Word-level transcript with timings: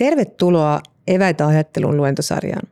Tervetuloa 0.00 0.80
Eväitä 1.06 1.46
ajattelun 1.46 1.96
luentosarjaan. 1.96 2.68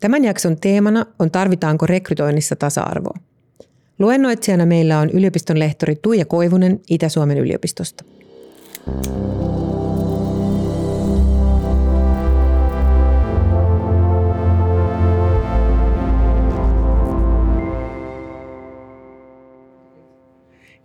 Tämän 0.00 0.24
jakson 0.24 0.56
teemana 0.60 1.06
on 1.18 1.30
Tarvitaanko 1.30 1.86
rekrytoinnissa 1.86 2.56
tasa-arvoa. 2.56 3.18
Luennoitsijana 3.98 4.66
meillä 4.66 4.98
on 4.98 5.10
yliopiston 5.10 5.58
lehtori 5.58 5.96
Tuija 5.96 6.24
Koivunen 6.24 6.80
Itä-Suomen 6.90 7.38
yliopistosta. 7.38 8.04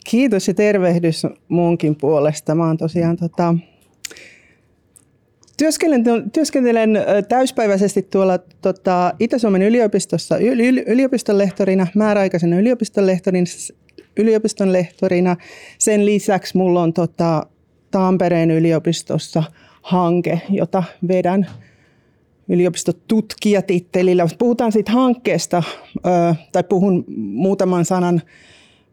Kiitos 0.10 0.48
ja 0.48 0.54
tervehdys 0.54 1.24
muunkin 1.48 1.96
puolesta. 1.96 2.56
Mä 2.56 2.68
oon 2.68 2.78
tosiaan 2.78 3.18
tota, 3.18 3.56
Työskentelen, 5.62 6.32
työskentelen 6.32 7.00
täyspäiväisesti 7.30 8.02
tuolla 8.02 8.40
tota, 8.62 9.14
Itä-Suomen 9.20 9.62
yliopistossa 9.62 10.38
yliopistonlehtorina, 10.88 11.88
määräaikaisena 11.96 12.60
yliopistonlehtorina, 12.60 13.46
yliopistonlehtorina. 14.18 15.38
Sen 15.78 16.06
lisäksi 16.06 16.58
mulla 16.58 16.82
on 16.82 16.94
tota, 16.94 17.46
Tampereen 17.92 18.52
yliopistossa 18.52 19.44
hanke, 19.82 20.42
jota 20.50 20.84
vedän 21.08 21.48
yliopistotutkijatittelillä. 22.50 24.28
Puhutaan 24.38 24.72
siitä 24.72 24.92
hankkeesta, 24.92 25.64
tai 26.52 26.64
puhun 26.64 27.06
muutaman 27.18 27.86
sanan 27.86 28.22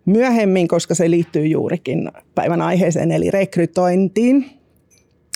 myöhemmin, 0.05 0.69
koska 0.69 0.95
se 0.95 1.11
liittyy 1.11 1.47
juurikin 1.47 2.11
päivän 2.35 2.62
aiheeseen, 2.62 3.12
eli 3.12 3.31
rekrytointiin. 3.31 4.58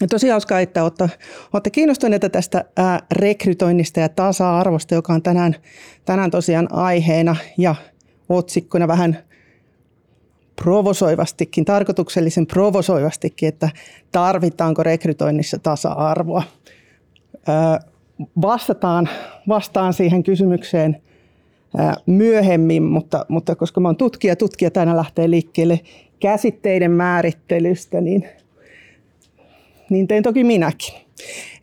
Ja 0.03 0.09
tosi 0.09 0.29
hauskaa, 0.29 0.61
että 0.61 0.83
olette, 0.83 1.11
olette 1.53 1.71
kiinnostuneita 1.71 2.31
tästä 2.31 2.65
ää, 2.77 3.01
rekrytoinnista 3.13 4.01
ja 4.01 4.09
tasa-arvosta, 4.09 4.95
joka 4.95 5.13
on 5.13 5.23
tänään, 5.23 5.57
tänään 6.05 6.31
tosiaan 6.31 6.69
aiheena 6.73 7.37
ja 7.59 7.75
otsikkona 8.29 8.89
vähän 8.89 9.19
provosoivastikin, 10.57 11.65
tarkoituksellisen 11.65 12.47
provosoivastikin, 12.47 13.49
että 13.49 13.69
tarvitaanko 14.13 14.83
rekrytoinnissa 14.83 15.59
tasa-arvoa. 15.59 16.43
Ää, 17.47 17.81
vastataan, 18.43 19.09
vastaan 19.49 19.93
siihen 19.93 20.23
kysymykseen 20.23 21.03
ää, 21.77 21.95
myöhemmin, 22.07 22.83
mutta, 22.83 23.27
mutta 23.29 23.57
koska 23.57 23.81
mä 23.81 23.89
oon 23.89 23.97
tutkija, 23.97 24.37
tutkija 24.37 24.71
tänään 24.71 24.97
lähtee 24.97 25.31
liikkeelle 25.31 25.81
käsitteiden 26.21 26.91
määrittelystä, 26.91 28.01
niin– 28.01 28.29
niin 29.93 30.09
tein 30.09 30.23
toki 30.23 30.45
minäkin. 30.45 30.95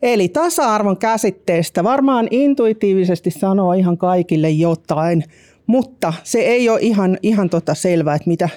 Eli 0.02 0.28
tasa-arvon 0.28 0.96
käsitteestä 0.96 1.84
varmaan 1.84 2.28
intuitiivisesti 2.30 3.30
sanoo 3.30 3.72
ihan 3.72 3.98
kaikille 3.98 4.50
jotain, 4.50 5.24
mutta 5.66 6.12
se 6.24 6.38
ei 6.38 6.68
ole 6.68 6.78
ihan, 6.82 7.18
ihan 7.22 7.50
tota 7.50 7.74
selvää, 7.74 8.14
että 8.14 8.30
mitä, 8.30 8.48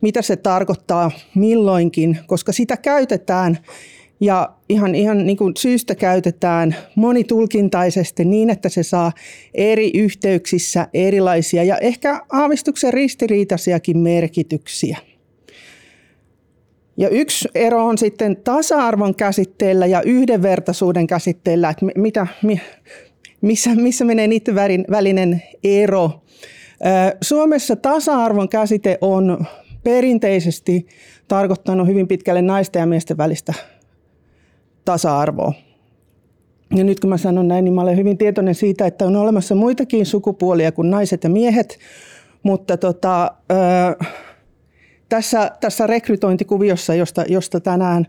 mitä 0.00 0.22
se 0.22 0.36
tarkoittaa 0.36 1.10
milloinkin, 1.34 2.18
koska 2.26 2.52
sitä 2.52 2.76
käytetään 2.76 3.58
ja 4.20 4.52
ihan, 4.68 4.94
ihan 4.94 5.26
niin 5.26 5.36
kuin 5.36 5.52
syystä 5.58 5.94
käytetään 5.94 6.76
monitulkintaisesti 6.94 8.24
niin, 8.24 8.50
että 8.50 8.68
se 8.68 8.82
saa 8.82 9.12
eri 9.54 9.90
yhteyksissä 9.94 10.88
erilaisia 10.94 11.64
ja 11.64 11.78
ehkä 11.78 12.20
aavistuksen 12.32 12.94
ristiriitaisiakin 12.94 13.98
merkityksiä. 13.98 14.98
Ja 16.96 17.08
yksi 17.08 17.48
ero 17.54 17.84
on 17.84 17.98
sitten 17.98 18.36
tasa-arvon 18.36 19.14
käsitteellä 19.14 19.86
ja 19.86 20.02
yhdenvertaisuuden 20.02 21.06
käsitteellä, 21.06 21.70
että 21.70 21.86
mitä, 21.96 22.26
missä, 23.40 23.74
missä 23.74 24.04
menee 24.04 24.26
niiden 24.26 24.54
välinen 24.90 25.42
ero. 25.64 26.10
Suomessa 27.20 27.76
tasa-arvon 27.76 28.48
käsite 28.48 28.98
on 29.00 29.44
perinteisesti 29.84 30.86
tarkoittanut 31.28 31.86
hyvin 31.86 32.08
pitkälle 32.08 32.42
naisten 32.42 32.80
ja 32.80 32.86
miesten 32.86 33.16
välistä 33.16 33.54
tasa-arvoa. 34.84 35.52
Ja 36.76 36.84
nyt 36.84 37.00
kun 37.00 37.10
mä 37.10 37.16
sanon 37.16 37.48
näin, 37.48 37.64
niin 37.64 37.74
mä 37.74 37.82
olen 37.82 37.96
hyvin 37.96 38.18
tietoinen 38.18 38.54
siitä, 38.54 38.86
että 38.86 39.04
on 39.04 39.16
olemassa 39.16 39.54
muitakin 39.54 40.06
sukupuolia 40.06 40.72
kuin 40.72 40.90
naiset 40.90 41.24
ja 41.24 41.30
miehet, 41.30 41.78
mutta 42.42 42.76
tota, 42.76 43.34
tässä, 45.14 45.50
tässä 45.60 45.86
rekrytointikuviossa, 45.86 46.94
josta, 46.94 47.24
josta 47.28 47.60
tänään 47.60 48.06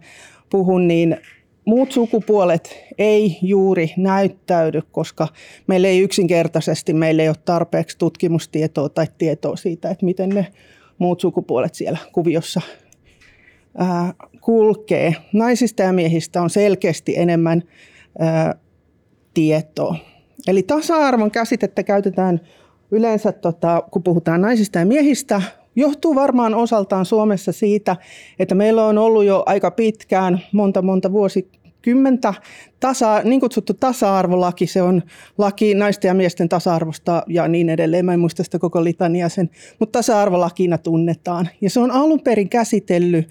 puhun, 0.50 0.88
niin 0.88 1.18
muut 1.66 1.92
sukupuolet 1.92 2.78
ei 2.98 3.38
juuri 3.42 3.94
näyttäydy, 3.98 4.82
koska 4.92 5.28
meillä 5.68 5.88
ei 5.88 6.00
yksinkertaisesti 6.00 6.94
meillä 6.94 7.24
ei 7.24 7.30
ole 7.30 7.36
tarpeeksi 7.46 7.98
tutkimustietoa 7.98 8.90
tai 8.90 9.08
tietoa 9.18 9.56
siitä, 9.56 9.90
että 9.90 10.06
miten 10.06 10.30
ne 10.30 10.48
muut 10.98 11.22
sukupuolet 11.22 11.76
siellä 11.76 11.98
kuviossa 12.12 12.62
ää, 13.78 14.14
kulkee. 14.42 15.16
Naisista 15.34 15.84
ja 15.84 15.94
miehistä 15.94 16.42
on 16.42 16.50
selkeästi 16.50 17.18
enemmän 17.18 17.64
ää, 18.20 18.56
tietoa. 19.34 19.96
Eli 20.48 20.64
tasa-arvon 20.64 21.32
käsitettä 21.32 21.84
käytetään 21.84 22.42
yleensä, 22.92 23.32
tota, 23.32 23.84
kun 23.92 24.04
puhutaan 24.04 24.42
naisista 24.42 24.80
ja 24.80 24.86
miehistä, 24.86 25.42
Johtuu 25.76 26.16
varmaan 26.16 26.56
osaltaan 26.56 27.06
Suomessa 27.06 27.52
siitä, 27.52 27.96
että 28.40 28.56
meillä 28.56 28.86
on 28.86 28.98
ollut 28.98 29.26
jo 29.26 29.44
aika 29.46 29.72
pitkään, 29.72 30.42
monta 30.52 30.82
monta 30.82 31.12
vuosikymmentä, 31.12 32.34
tasa, 32.80 33.22
niin 33.24 33.40
kutsuttu 33.40 33.74
tasa-arvolaki. 33.74 34.68
Se 34.68 34.82
on 34.82 35.02
laki 35.38 35.74
naisten 35.74 36.10
ja 36.10 36.14
miesten 36.14 36.50
tasa-arvosta 36.50 37.24
ja 37.28 37.48
niin 37.48 37.70
edelleen. 37.70 38.06
Mä 38.06 38.14
en 38.14 38.20
muista 38.20 38.44
sitä 38.44 38.60
koko 38.60 38.84
litania 38.84 39.30
sen, 39.30 39.50
mutta 39.80 40.00
tasa-arvolakina 40.00 40.78
tunnetaan. 40.78 41.50
Ja 41.62 41.70
se 41.70 41.80
on 41.80 41.92
alun 41.92 42.22
perin 42.22 42.50
käsitellyt 42.50 43.30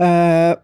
öö, 0.00 0.62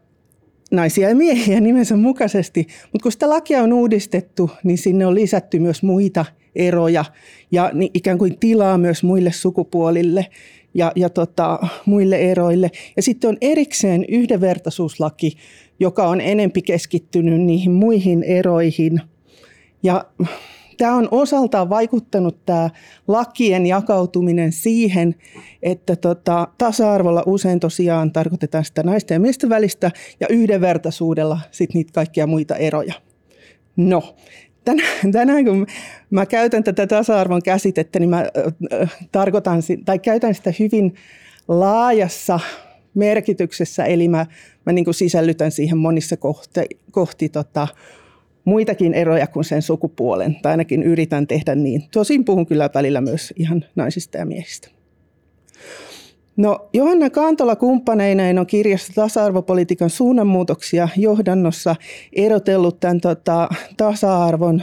naisia 0.70 1.08
ja 1.08 1.14
miehiä 1.14 1.60
nimensä 1.68 1.96
mukaisesti, 1.96 2.66
mutta 2.82 3.02
kun 3.02 3.12
sitä 3.12 3.28
lakia 3.28 3.62
on 3.62 3.72
uudistettu, 3.72 4.50
niin 4.64 4.78
sinne 4.78 5.06
on 5.06 5.14
lisätty 5.14 5.58
myös 5.58 5.82
muita 5.82 6.24
eroja 6.56 7.04
ja 7.50 7.70
ikään 7.94 8.18
kuin 8.18 8.38
tilaa 8.38 8.78
myös 8.78 9.02
muille 9.02 9.32
sukupuolille 9.32 10.26
ja, 10.74 10.92
ja 10.96 11.10
tota, 11.10 11.58
muille 11.86 12.16
eroille. 12.16 12.70
Ja 12.96 13.02
sitten 13.02 13.28
on 13.28 13.36
erikseen 13.40 14.04
yhdenvertaisuuslaki, 14.08 15.32
joka 15.80 16.06
on 16.08 16.20
enempi 16.20 16.62
keskittynyt 16.62 17.40
niihin 17.40 17.72
muihin 17.72 18.22
eroihin. 18.22 19.00
Ja 19.82 20.04
tämä 20.78 20.94
on 20.94 21.08
osaltaan 21.10 21.70
vaikuttanut 21.70 22.46
tämä 22.46 22.70
lakien 23.08 23.66
jakautuminen 23.66 24.52
siihen, 24.52 25.14
että 25.62 25.96
tota, 25.96 26.48
tasa-arvolla 26.58 27.22
usein 27.26 27.60
tosiaan 27.60 28.12
tarkoitetaan 28.12 28.64
sitä 28.64 28.82
naisten 28.82 29.14
ja 29.14 29.20
miesten 29.20 29.50
välistä 29.50 29.90
ja 30.20 30.26
yhdenvertaisuudella 30.30 31.40
sitten 31.50 31.78
niitä 31.78 31.92
kaikkia 31.92 32.26
muita 32.26 32.56
eroja. 32.56 32.94
No, 33.76 34.16
tänään, 34.68 35.12
tänään 35.12 35.44
kun 35.44 35.66
mä 36.10 36.26
käytän 36.26 36.64
tätä 36.64 36.86
tasa-arvon 36.86 37.42
käsitettä, 37.42 37.98
niin 37.98 38.10
mä 38.10 38.24
tarkoitan 39.12 39.62
tai 39.84 39.98
käytän 39.98 40.34
sitä 40.34 40.52
hyvin 40.58 40.94
laajassa 41.48 42.40
merkityksessä, 42.94 43.84
eli 43.84 44.08
mä, 44.08 44.26
mä 44.66 44.72
niin 44.72 44.94
sisällytän 44.94 45.50
siihen 45.50 45.78
monissa 45.78 46.16
kohti, 46.16 46.60
kohti 46.90 47.28
tota, 47.28 47.68
muitakin 48.44 48.94
eroja 48.94 49.26
kuin 49.26 49.44
sen 49.44 49.62
sukupuolen, 49.62 50.36
tai 50.42 50.50
ainakin 50.50 50.82
yritän 50.82 51.26
tehdä 51.26 51.54
niin. 51.54 51.82
Tosin 51.90 52.24
puhun 52.24 52.46
kyllä 52.46 52.70
välillä 52.74 53.00
myös 53.00 53.32
ihan 53.36 53.64
naisista 53.76 54.18
ja 54.18 54.26
miehistä. 54.26 54.68
No, 56.38 56.68
Johanna 56.72 57.10
Kantola 57.10 57.56
kumppaneineen 57.56 58.38
on 58.38 58.46
kirjassa 58.46 58.92
tasa-arvopolitiikan 58.94 59.90
suunnanmuutoksia 59.90 60.88
johdannossa 60.96 61.76
erotellut 62.12 62.80
tämän 62.80 63.00
tota, 63.00 63.48
tasa-arvon 63.76 64.62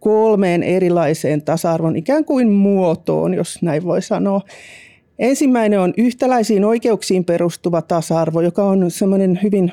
kolmeen 0.00 0.62
erilaiseen 0.62 1.42
tasa-arvon 1.42 1.96
ikään 1.96 2.24
kuin 2.24 2.50
muotoon, 2.50 3.34
jos 3.34 3.62
näin 3.62 3.84
voi 3.84 4.02
sanoa. 4.02 4.40
Ensimmäinen 5.18 5.80
on 5.80 5.94
yhtäläisiin 5.96 6.64
oikeuksiin 6.64 7.24
perustuva 7.24 7.82
tasa-arvo, 7.82 8.40
joka 8.40 8.64
on 8.64 8.90
semmoinen 8.90 9.40
hyvin 9.42 9.72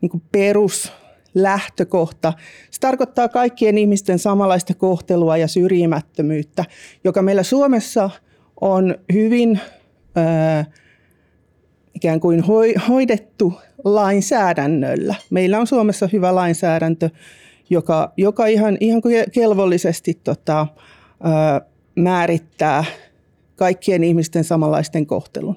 niin 0.00 0.10
kuin 0.10 0.22
peruslähtökohta. 0.32 2.32
Se 2.70 2.80
tarkoittaa 2.80 3.28
kaikkien 3.28 3.78
ihmisten 3.78 4.18
samanlaista 4.18 4.74
kohtelua 4.74 5.36
ja 5.36 5.48
syrjimättömyyttä, 5.48 6.64
joka 7.04 7.22
meillä 7.22 7.42
Suomessa 7.42 8.10
on 8.60 8.94
hyvin 9.12 9.60
ikään 11.94 12.20
kuin 12.20 12.44
hoidettu 12.88 13.54
lainsäädännöllä. 13.84 15.14
Meillä 15.30 15.58
on 15.58 15.66
Suomessa 15.66 16.08
hyvä 16.12 16.34
lainsäädäntö, 16.34 17.10
joka, 17.70 18.12
joka 18.16 18.46
ihan, 18.46 18.76
ihan 18.80 19.02
kelvollisesti 19.32 20.20
tota, 20.24 20.66
määrittää 21.94 22.84
kaikkien 23.56 24.04
ihmisten 24.04 24.44
samanlaisten 24.44 25.06
kohtelun. 25.06 25.56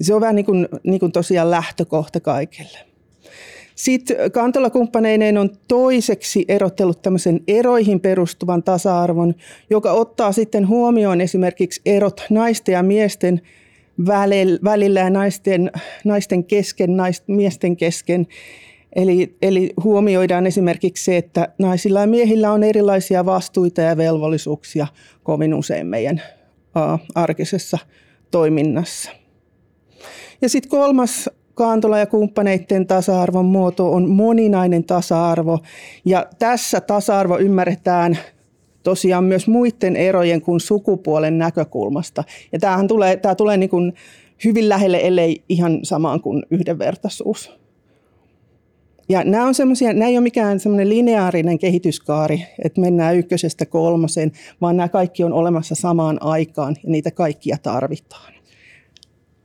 Se 0.00 0.14
on 0.14 0.20
vähän 0.20 0.36
niin 0.36 0.46
kuin, 0.46 0.68
niin 0.84 1.00
kuin 1.00 1.12
tosiaan 1.12 1.50
lähtökohta 1.50 2.20
kaikille. 2.20 2.89
Sitten 3.80 4.16
kantolakumppaneineen 4.32 5.38
on 5.38 5.50
toiseksi 5.68 6.44
erottellut 6.48 7.02
tämmöisen 7.02 7.40
eroihin 7.48 8.00
perustuvan 8.00 8.62
tasa-arvon, 8.62 9.34
joka 9.70 9.92
ottaa 9.92 10.32
sitten 10.32 10.68
huomioon 10.68 11.20
esimerkiksi 11.20 11.80
erot 11.86 12.24
naisten 12.30 12.72
ja 12.72 12.82
miesten 12.82 13.40
välillä 14.64 15.00
ja 15.00 15.10
naisten, 15.10 15.70
naisten 16.04 16.44
kesken, 16.44 16.96
naisten, 16.96 17.36
miesten 17.36 17.76
kesken. 17.76 18.26
Eli, 18.96 19.36
eli 19.42 19.72
huomioidaan 19.84 20.46
esimerkiksi 20.46 21.04
se, 21.04 21.16
että 21.16 21.48
naisilla 21.58 22.00
ja 22.00 22.06
miehillä 22.06 22.52
on 22.52 22.62
erilaisia 22.62 23.26
vastuita 23.26 23.80
ja 23.80 23.96
velvollisuuksia 23.96 24.86
kovin 25.22 25.54
usein 25.54 25.86
meidän 25.86 26.22
arkisessa 27.14 27.78
toiminnassa. 28.30 29.10
Ja 30.42 30.48
sitten 30.48 30.70
kolmas 30.70 31.30
Kaantola 31.60 31.98
ja 31.98 32.06
kumppaneiden 32.06 32.86
tasa-arvon 32.86 33.44
muoto 33.44 33.92
on 33.92 34.10
moninainen 34.10 34.84
tasa-arvo. 34.84 35.58
Ja 36.04 36.26
tässä 36.38 36.80
tasa-arvo 36.80 37.38
ymmärretään 37.38 38.18
tosiaan 38.82 39.24
myös 39.24 39.48
muiden 39.48 39.96
erojen 39.96 40.42
kuin 40.42 40.60
sukupuolen 40.60 41.38
näkökulmasta. 41.38 42.24
Ja 42.52 42.58
tämähän 42.58 42.88
tulee, 42.88 43.16
tämä 43.16 43.34
tulee 43.34 43.56
niin 43.56 43.70
kuin 43.70 43.92
hyvin 44.44 44.68
lähelle, 44.68 45.00
ellei 45.02 45.42
ihan 45.48 45.80
samaan 45.82 46.20
kuin 46.20 46.42
yhdenvertaisuus. 46.50 47.52
Ja 49.08 49.24
nämä, 49.24 49.46
on 49.46 49.54
nämä 49.94 50.08
ei 50.08 50.16
ole 50.16 50.22
mikään 50.22 50.60
semmoinen 50.60 50.88
lineaarinen 50.88 51.58
kehityskaari, 51.58 52.46
että 52.64 52.80
mennään 52.80 53.16
ykkösestä 53.16 53.66
kolmoseen, 53.66 54.32
vaan 54.60 54.76
nämä 54.76 54.88
kaikki 54.88 55.24
on 55.24 55.32
olemassa 55.32 55.74
samaan 55.74 56.22
aikaan 56.22 56.76
ja 56.84 56.90
niitä 56.90 57.10
kaikkia 57.10 57.56
tarvitaan. 57.62 58.39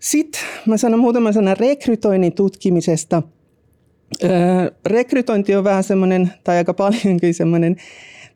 Sitten 0.05 0.41
mä 0.65 0.77
sanon 0.77 0.99
muutaman 0.99 1.33
sanan 1.33 1.57
rekrytoinnin 1.57 2.33
tutkimisesta. 2.33 3.23
Öö, 4.23 4.31
rekrytointi 4.85 5.55
on 5.55 5.63
vähän 5.63 5.83
semmoinen, 5.83 6.33
tai 6.43 6.57
aika 6.57 6.73
paljonkin 6.73 7.33
semmoinen 7.33 7.75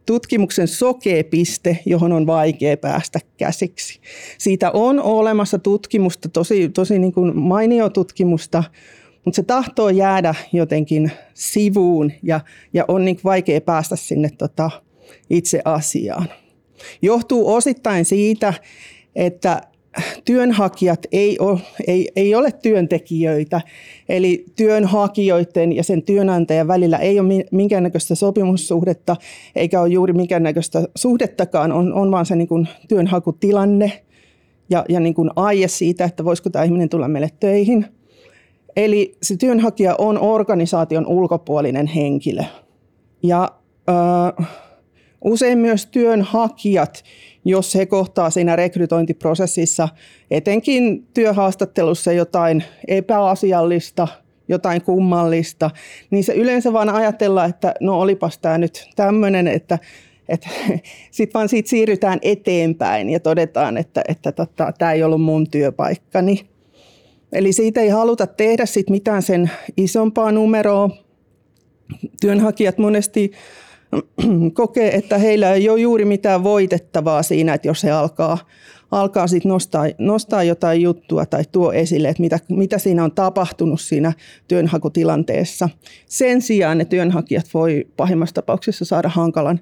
tutkimuksen 0.05 0.67
sokeepiste, 0.67 1.79
johon 1.85 2.11
on 2.11 2.27
vaikea 2.27 2.77
päästä 2.77 3.19
käsiksi. 3.37 3.99
Siitä 4.37 4.71
on 4.71 5.01
olemassa 5.01 5.59
tutkimusta, 5.59 6.29
tosi, 6.29 6.69
tosi 6.69 6.99
niin 6.99 7.13
kuin 7.13 7.37
mainio 7.37 7.89
tutkimusta, 7.89 8.63
mutta 9.25 9.35
se 9.35 9.43
tahtoo 9.43 9.89
jäädä 9.89 10.35
jotenkin 10.53 11.11
sivuun 11.33 12.11
ja, 12.23 12.39
ja 12.73 12.85
on 12.87 13.05
niin 13.05 13.19
vaikea 13.23 13.61
päästä 13.61 13.95
sinne 13.95 14.29
tota 14.37 14.71
itse 15.29 15.61
asiaan. 15.65 16.29
Johtuu 17.01 17.53
osittain 17.53 18.05
siitä, 18.05 18.53
että 19.15 19.61
työnhakijat 20.25 21.05
ei 21.11 21.39
ole, 21.39 21.59
ei, 21.87 22.09
ei 22.15 22.35
ole 22.35 22.51
työntekijöitä, 22.51 23.61
eli 24.09 24.45
työnhakijoiden 24.55 25.75
ja 25.75 25.83
sen 25.83 26.03
työnantajan 26.03 26.67
välillä 26.67 26.97
ei 26.97 27.19
ole 27.19 27.45
minkäännäköistä 27.51 28.15
sopimussuhdetta, 28.15 29.15
eikä 29.55 29.81
ole 29.81 29.89
juuri 29.89 30.13
minkäännäköistä 30.13 30.87
suhdettakaan, 30.95 31.71
on, 31.71 31.93
on 31.93 32.11
vaan 32.11 32.25
se 32.25 32.35
niin 32.35 32.47
kuin 32.47 32.67
työnhakutilanne 32.87 33.91
ja, 34.69 34.85
ja 34.89 34.99
niin 34.99 35.13
kuin 35.13 35.29
aie 35.35 35.67
siitä, 35.67 36.05
että 36.05 36.25
voisiko 36.25 36.49
tämä 36.49 36.65
ihminen 36.65 36.89
tulla 36.89 37.07
meille 37.07 37.29
töihin. 37.39 37.85
Eli 38.75 39.17
se 39.21 39.37
työnhakija 39.37 39.95
on 39.97 40.19
organisaation 40.19 41.07
ulkopuolinen 41.07 41.87
henkilö. 41.87 42.43
Ja 43.23 43.51
äh, 43.89 44.47
usein 45.21 45.57
myös 45.57 45.85
työnhakijat 45.85 47.03
jos 47.45 47.75
he 47.75 47.85
kohtaa 47.85 48.29
siinä 48.29 48.55
rekrytointiprosessissa, 48.55 49.89
etenkin 50.31 51.07
työhaastattelussa 51.13 52.11
jotain 52.11 52.63
epäasiallista, 52.87 54.07
jotain 54.47 54.81
kummallista, 54.81 55.71
niin 56.11 56.23
se 56.23 56.33
yleensä 56.33 56.73
vaan 56.73 56.89
ajatellaan, 56.89 57.49
että 57.49 57.73
no 57.79 57.99
olipas 57.99 58.37
tämä 58.37 58.57
nyt 58.57 58.89
tämmöinen, 58.95 59.47
että 59.47 59.79
että 60.29 60.49
sitten 61.11 61.33
vaan 61.33 61.49
siitä 61.49 61.69
siirrytään 61.69 62.19
eteenpäin 62.21 63.09
ja 63.09 63.19
todetaan, 63.19 63.77
että, 63.77 64.01
että 64.07 64.31
tota, 64.31 64.73
tämä 64.77 64.93
ei 64.93 65.03
ollut 65.03 65.21
mun 65.21 65.49
työpaikkani. 65.49 66.49
Eli 67.31 67.53
siitä 67.53 67.81
ei 67.81 67.89
haluta 67.89 68.27
tehdä 68.27 68.65
sit 68.65 68.89
mitään 68.89 69.21
sen 69.21 69.51
isompaa 69.77 70.31
numeroa. 70.31 70.89
Työnhakijat 72.21 72.77
monesti 72.77 73.31
kokee, 74.53 74.95
että 74.95 75.17
heillä 75.17 75.53
ei 75.53 75.69
ole 75.69 75.79
juuri 75.79 76.05
mitään 76.05 76.43
voitettavaa 76.43 77.23
siinä, 77.23 77.53
että 77.53 77.67
jos 77.67 77.83
he 77.83 77.91
alkaa, 77.91 78.37
alkaa 78.91 79.27
sit 79.27 79.45
nostaa, 79.45 79.85
nostaa 79.97 80.43
jotain 80.43 80.81
juttua 80.81 81.25
tai 81.25 81.43
tuo 81.51 81.71
esille, 81.71 82.09
että 82.09 82.21
mitä, 82.23 82.39
mitä 82.49 82.77
siinä 82.77 83.03
on 83.03 83.11
tapahtunut 83.11 83.81
siinä 83.81 84.13
työnhakutilanteessa. 84.47 85.69
Sen 86.05 86.41
sijaan 86.41 86.77
ne 86.77 86.85
työnhakijat 86.85 87.45
voi 87.53 87.87
pahimmassa 87.97 88.35
tapauksessa 88.35 88.85
saada 88.85 89.09
hankalan 89.09 89.59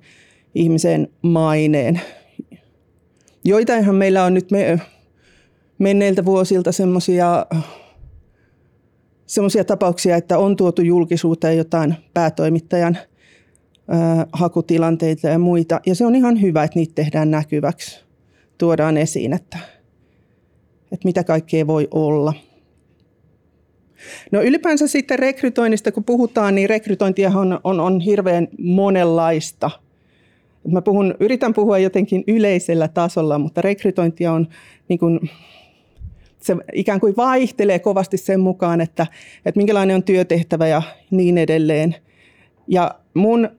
ihmisen 0.56 1.08
maineen. 1.22 2.02
Joitainhan 3.46 3.96
meillä 3.96 4.24
on 4.24 4.34
nyt 4.34 4.52
me, 4.52 4.80
menneiltä 5.80 6.26
vuosilta 6.26 6.72
semmoisia 6.72 7.46
semmoisia 9.26 9.64
tapauksia, 9.64 10.16
että 10.16 10.38
on 10.38 10.56
tuotu 10.56 10.82
julkisuuteen 10.82 11.58
jotain 11.58 11.96
päätoimittajan– 12.14 12.98
hakutilanteita 14.34 15.28
ja 15.28 15.40
muita. 15.40 15.82
Ja 15.86 15.96
se 15.96 16.06
on 16.06 16.16
ihan 16.16 16.42
hyvä, 16.42 16.64
että 16.64 16.80
niitä 16.80 16.96
tehdään 16.96 17.32
näkyväksi, 17.32 18.04
tuodaan 18.58 18.98
esiin, 18.98 19.34
että, 19.34 19.58
että 20.92 21.06
mitä 21.06 21.24
kaikkea 21.24 21.68
voi 21.68 21.88
olla. 21.92 22.34
No 24.32 24.42
ylipäänsä 24.42 24.88
sitten 24.88 25.20
rekrytoinnista, 25.20 25.92
kun 25.92 26.04
puhutaan, 26.04 26.56
niin 26.56 26.70
rekrytointia 26.70 27.30
on, 27.30 27.60
on, 27.64 27.80
on 27.80 28.00
hirveän 28.00 28.48
monenlaista. 28.60 29.72
Mä 30.72 30.82
puhun, 30.82 31.16
yritän 31.20 31.54
puhua 31.54 31.78
jotenkin 31.78 32.24
yleisellä 32.28 32.88
tasolla, 32.88 33.40
mutta 33.40 33.62
rekrytointia 33.62 34.32
on 34.32 34.48
niin 34.88 35.00
kuin, 35.00 35.20
se 36.40 36.56
ikään 36.74 37.00
kuin 37.00 37.14
vaihtelee 37.18 37.80
kovasti 37.80 38.18
sen 38.18 38.40
mukaan, 38.40 38.82
että, 38.82 39.08
että 39.46 39.60
minkälainen 39.60 39.96
on 39.96 40.04
työtehtävä 40.04 40.68
ja 40.68 40.82
niin 41.12 41.38
edelleen. 41.38 41.96
Ja 42.68 42.96
mun 43.14 43.50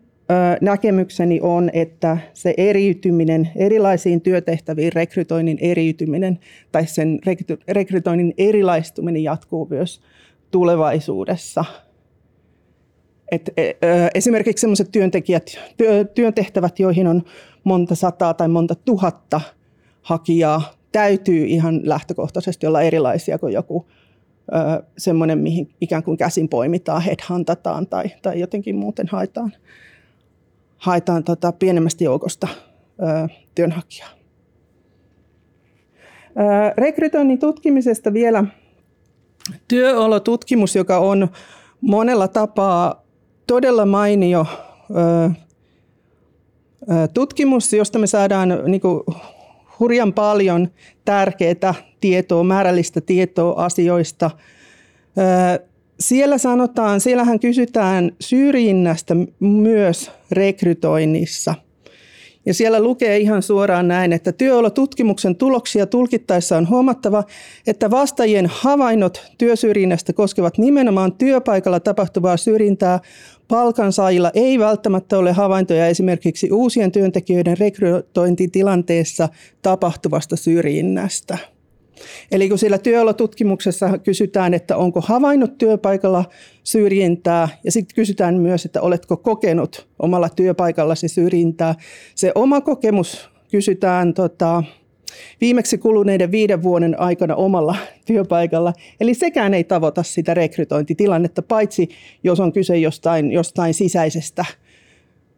näkemykseni 0.61 1.41
on, 1.43 1.71
että 1.73 2.19
se 2.35 2.55
eriytyminen, 2.57 3.49
erilaisiin 3.57 4.21
työtehtäviin 4.21 4.93
rekrytoinnin 4.93 5.59
eriytyminen 5.61 6.39
tai 6.73 6.87
sen 6.87 7.21
rekrytoinnin 7.69 8.35
erilaistuminen 8.39 9.23
jatkuu 9.23 9.67
myös 9.71 10.01
tulevaisuudessa. 10.51 11.65
Et, 13.33 13.51
esimerkiksi 14.15 14.61
sellaiset 14.61 14.93
työntekijät, 14.93 15.59
työ, 15.77 16.05
työtehtävät, 16.05 16.79
joihin 16.79 17.07
on 17.07 17.23
monta 17.65 17.95
sataa 17.95 18.35
tai 18.35 18.49
monta 18.49 18.75
tuhatta 18.75 19.41
hakijaa, 20.03 20.63
täytyy 20.93 21.47
ihan 21.47 21.81
lähtökohtaisesti 21.85 22.67
olla 22.67 22.83
erilaisia 22.83 23.39
kuin 23.39 23.53
joku 23.53 23.87
semmoinen, 24.99 25.39
mihin 25.39 25.69
ikään 25.81 26.03
kuin 26.03 26.17
käsin 26.17 26.49
poimitaan, 26.49 27.03
headhuntataan 27.03 27.87
tai, 27.87 28.05
tai 28.23 28.41
jotenkin 28.41 28.77
muuten 28.77 29.07
haetaan 29.11 29.53
haetaan 30.79 31.25
tota 31.25 31.53
pienemmästä 31.53 32.05
joukosta 32.05 32.49
ö, 33.03 33.29
työnhakijaa. 33.55 34.09
Ö, 36.29 36.75
rekrytoinnin 36.79 37.39
tutkimisesta 37.39 38.13
vielä 38.13 38.45
työolotutkimus, 39.69 40.77
joka 40.77 40.99
on 40.99 41.29
monella 41.81 42.29
tapaa 42.29 43.03
todella 43.47 43.87
mainio 43.87 44.47
ö, 44.91 45.31
tutkimus, 47.15 47.73
josta 47.73 47.99
me 47.99 48.07
saadaan 48.07 48.49
niin 48.67 48.81
kuin, 48.81 49.03
hurjan 49.81 50.13
paljon 50.13 50.69
tärkeää 51.05 51.75
tietoa, 52.01 52.45
määrällistä 52.45 53.01
tietoa 53.01 53.65
asioista. 53.65 54.31
Siellä 56.01 56.39
sanotaan, 56.39 57.01
siellähän 57.01 57.41
kysytään 57.41 58.13
syrjinnästä 58.21 59.17
myös 59.41 60.11
rekrytoinnissa. 60.33 61.55
Ja 62.47 62.55
siellä 62.55 62.81
lukee 62.81 63.19
ihan 63.19 63.43
suoraan 63.43 63.89
näin, 63.89 64.13
että 64.13 64.33
työolotutkimuksen 64.33 65.37
tuloksia 65.37 65.87
tulkittaessa 65.87 66.57
on 66.57 66.69
huomattava, 66.69 67.25
että 67.67 67.91
vastaajien 67.91 68.47
havainnot 68.51 69.33
työsyrjinnästä 69.39 70.13
koskevat 70.13 70.59
nimenomaan 70.59 71.13
työpaikalla 71.13 71.81
tapahtuvaa 71.81 72.37
syrjintää. 72.37 73.01
Palkansaajilla 73.49 74.31
ei 74.35 74.59
välttämättä 74.59 75.19
ole 75.19 75.33
havaintoja 75.33 75.87
esimerkiksi 75.87 76.53
uusien 76.53 76.93
työntekijöiden 76.93 77.59
rekrytointitilanteessa 77.59 79.29
tapahtuvasta 79.63 80.37
syrjinnästä. 80.37 81.39
Eli 82.33 82.49
kun 82.49 82.59
siellä 82.59 82.79
työolotutkimuksessa 82.79 83.99
kysytään, 83.99 84.55
että 84.55 84.77
onko 84.77 85.01
havainnut 85.01 85.59
työpaikalla 85.59 86.25
syrjintää, 86.65 87.49
ja 87.65 87.73
sitten 87.73 87.95
kysytään 87.95 88.35
myös, 88.35 88.65
että 88.65 88.81
oletko 88.81 89.17
kokenut 89.17 89.89
omalla 89.99 90.29
työpaikallasi 90.29 91.09
syrjintää. 91.09 91.75
Se 92.15 92.33
oma 92.35 92.61
kokemus 92.61 93.31
kysytään 93.51 94.15
tota, 94.15 94.63
viimeksi 95.41 95.79
kuluneiden 95.79 96.31
viiden 96.31 96.63
vuoden 96.63 97.01
aikana 97.01 97.35
omalla 97.35 97.77
työpaikalla. 98.05 98.73
Eli 99.01 99.15
sekään 99.15 99.55
ei 99.55 99.65
tavoita 99.65 100.03
sitä 100.03 100.35
rekrytointitilannetta, 100.35 101.43
paitsi 101.43 101.89
jos 102.25 102.41
on 102.41 102.53
kyse 102.53 102.79
jostain, 102.79 103.33
jostain 103.33 103.75
sisäisestä, 103.75 104.45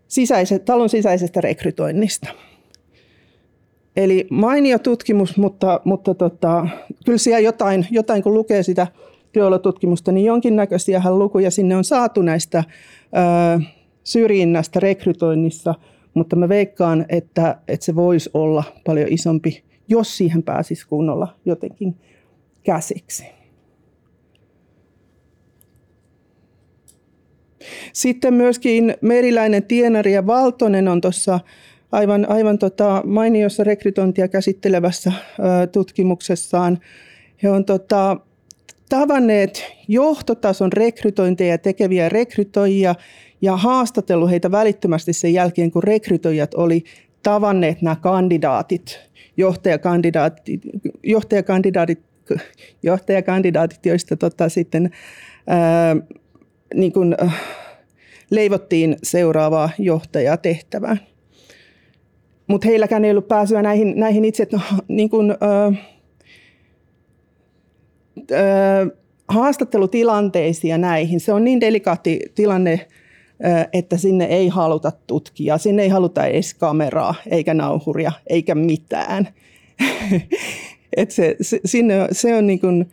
sisäisestä, 0.09 0.65
talon 0.65 0.89
sisäisestä 0.89 1.41
rekrytoinnista. 1.41 2.29
Eli 3.97 4.27
mainio 4.31 4.79
tutkimus, 4.79 5.37
mutta, 5.37 5.81
mutta 5.85 6.15
tota, 6.15 6.67
kyllä 7.05 7.19
siellä 7.19 7.41
jotain, 7.41 7.87
jotain, 7.91 8.23
kun 8.23 8.35
lukee 8.35 8.63
sitä 8.63 8.87
työolotutkimusta, 9.33 10.13
niin 10.13 10.27
jonkinnäköisiä 10.27 11.03
lukuja 11.11 11.51
sinne 11.51 11.77
on 11.77 11.85
saatu 11.85 12.23
näistä 12.23 12.65
ö, 13.59 13.61
syrjinnästä 14.05 14.81
rekrytoinnissa, 14.81 15.75
mutta 16.15 16.37
mä 16.37 16.49
veikkaan, 16.49 17.07
että, 17.09 17.59
että 17.69 17.87
se 17.87 17.95
voisi 17.95 18.31
olla 18.35 18.65
paljon 18.87 19.09
isompi, 19.11 19.65
jos 19.89 20.17
siihen 20.17 20.43
pääsisi 20.43 20.89
kunnolla 20.89 21.29
jotenkin 21.45 21.95
käsiksi. 22.63 23.27
Sitten 27.93 28.35
myöskin 28.35 28.95
Meriläinen, 29.01 29.63
Tienari 29.63 30.13
ja 30.13 30.27
Valtonen 30.27 30.89
on 30.89 31.01
tuossa 31.01 31.41
aivan, 31.93 32.31
aivan 32.31 32.59
tota 32.59 33.03
mainiossa 33.07 33.65
rekrytointia 33.65 34.29
käsittelevässä 34.29 35.13
tutkimuksessaan. 35.73 36.79
He 37.43 37.51
on 37.51 37.65
tota, 37.65 38.17
tavanneet 38.89 39.65
johtotason 39.89 40.73
rekrytointeja 40.73 41.59
tekeviä 41.59 42.09
rekrytoijia 42.09 42.95
ja 43.43 43.57
haastatellut 43.57 44.31
heitä 44.31 44.51
välittömästi 44.51 45.13
sen 45.13 45.33
jälkeen, 45.33 45.71
kun 45.71 45.83
rekrytoijat 45.83 46.55
oli 46.55 46.85
tavanneet 47.23 47.83
nämä 47.83 47.97
kandidaatit, 47.97 49.01
johtajakandidaatit, 49.37 50.61
johtajakandidaatit, 51.03 51.99
johtajakandidaatit 52.83 53.87
joista 53.87 54.17
tota 54.17 54.49
sitten 54.49 54.91
ää, 55.47 55.97
niin 56.75 56.93
kuin, 56.93 57.17
äh, 57.23 57.41
leivottiin 58.31 58.97
seuraavaa 59.03 59.71
johtajaa 59.79 60.37
tehtävään. 60.37 61.01
Mutta 62.51 62.69
heilläkään 62.69 63.05
ei 63.05 63.11
ollut 63.11 63.29
pääsyä 63.29 63.63
näihin, 63.63 63.93
näihin 63.97 64.25
itse 64.25 64.47
no, 64.53 64.61
niin 64.89 65.11
kuin, 65.11 65.31
äh, 65.31 65.79
äh, 68.33 68.89
haastattelutilanteisiin 69.29 70.71
ja 70.71 70.79
näihin. 70.79 71.21
Se 71.21 71.33
on 71.33 71.45
niin 71.45 71.61
delikaatti 71.61 72.21
tilanne, 72.35 72.89
että 73.73 73.97
sinne 73.97 74.25
ei 74.25 74.49
haluta 74.49 74.93
tutkia, 75.07 75.59
sinne 75.59 75.83
ei 75.83 75.89
haluta 75.89 76.27
edes 76.27 76.55
kameraa, 76.55 77.15
eikä 77.31 77.55
nauhuria, 77.55 78.13
eikä 78.27 78.55
mitään. 78.55 79.29
Et 80.97 81.11
se, 81.11 81.37
se, 81.41 81.61
sinne, 81.65 82.09
se 82.13 82.35
on 82.35 82.47
niin 82.47 82.61
kuin, 82.61 82.91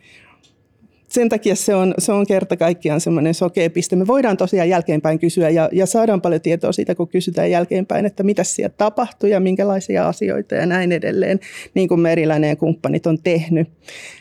sen 1.08 1.28
takia 1.28 1.56
se 1.56 1.74
on, 1.74 1.94
se 1.98 2.12
on 2.12 2.26
kerta 2.26 2.56
kaikkiaan 2.56 3.00
semmoinen 3.00 3.34
sokea 3.34 3.70
piste. 3.70 3.96
Me 3.96 4.06
voidaan 4.06 4.36
tosiaan 4.36 4.68
jälkeenpäin 4.68 5.18
kysyä 5.18 5.50
ja, 5.50 5.68
ja 5.72 5.86
saadaan 5.86 6.20
paljon 6.20 6.40
tietoa 6.40 6.72
siitä, 6.72 6.94
kun 6.94 7.08
kysytään 7.08 7.50
jälkeenpäin, 7.50 8.06
että 8.06 8.22
mitä 8.22 8.44
siellä 8.44 8.74
tapahtui 8.76 9.30
ja 9.30 9.40
minkälaisia 9.40 10.08
asioita 10.08 10.54
ja 10.54 10.66
näin 10.66 10.92
edelleen, 10.92 11.40
niin 11.74 11.88
kuin 11.88 12.00
Meriläinen 12.00 12.48
ja 12.48 12.56
kumppanit 12.56 13.06
on 13.06 13.18
tehnyt. 13.22 13.68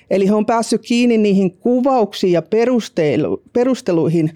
Eli 0.10 0.27
he 0.27 0.34
on 0.34 0.46
päässyt 0.46 0.82
kiinni 0.82 1.17
niihin 1.17 1.58
kuvauksiin 1.58 2.34
ja 2.34 2.41
perustelu, 2.41 3.44
perusteluihin, 3.53 4.32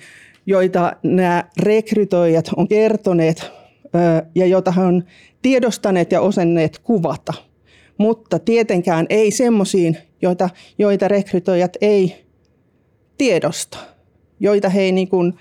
joita 0.45 0.93
nämä 1.03 1.43
rekrytoijat 1.59 2.49
on 2.55 2.67
kertoneet 2.67 3.51
ja 4.35 4.45
joita 4.45 4.71
he 4.71 4.81
on 4.81 5.03
tiedostaneet 5.41 6.11
ja 6.11 6.21
osanneet 6.21 6.79
kuvata. 6.83 7.33
Mutta 7.97 8.39
tietenkään 8.39 9.05
ei 9.09 9.31
semmoisiin, 9.31 9.97
joita, 10.21 10.49
joita 10.77 11.07
rekrytoijat 11.07 11.77
ei 11.81 12.15
tiedosta, 13.21 13.77
joita 14.39 14.69
he 14.69 14.81
ei 14.81 14.91
niin 14.91 15.07
kuin 15.07 15.33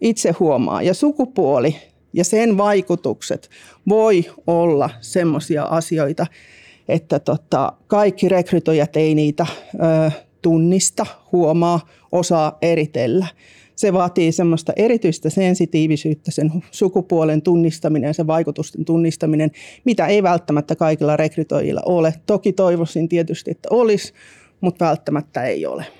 itse 0.00 0.30
huomaa. 0.40 0.82
Ja 0.82 0.94
sukupuoli 0.94 1.76
ja 2.12 2.24
sen 2.24 2.58
vaikutukset 2.58 3.50
voi 3.88 4.24
olla 4.46 4.90
semmoisia 5.00 5.62
asioita, 5.62 6.26
että 6.88 7.18
tota, 7.18 7.72
kaikki 7.86 8.28
rekrytoijat 8.28 8.96
ei 8.96 9.14
niitä 9.14 9.46
ö, 9.74 10.10
tunnista, 10.42 11.06
huomaa, 11.32 11.88
osaa 12.12 12.58
eritellä. 12.62 13.26
Se 13.76 13.92
vaatii 13.92 14.32
semmoista 14.32 14.72
erityistä 14.76 15.30
sensitiivisyyttä, 15.30 16.30
sen 16.30 16.52
sukupuolen 16.70 17.42
tunnistaminen 17.42 18.08
ja 18.08 18.14
sen 18.14 18.26
vaikutusten 18.26 18.84
tunnistaminen, 18.84 19.50
mitä 19.84 20.06
ei 20.06 20.22
välttämättä 20.22 20.76
kaikilla 20.76 21.16
rekrytoijilla 21.16 21.82
ole. 21.84 22.14
Toki 22.26 22.52
toivoisin 22.52 23.08
tietysti, 23.08 23.50
että 23.50 23.68
olisi, 23.72 24.12
mutta 24.60 24.84
välttämättä 24.84 25.44
ei 25.44 25.66
ole. 25.66 25.99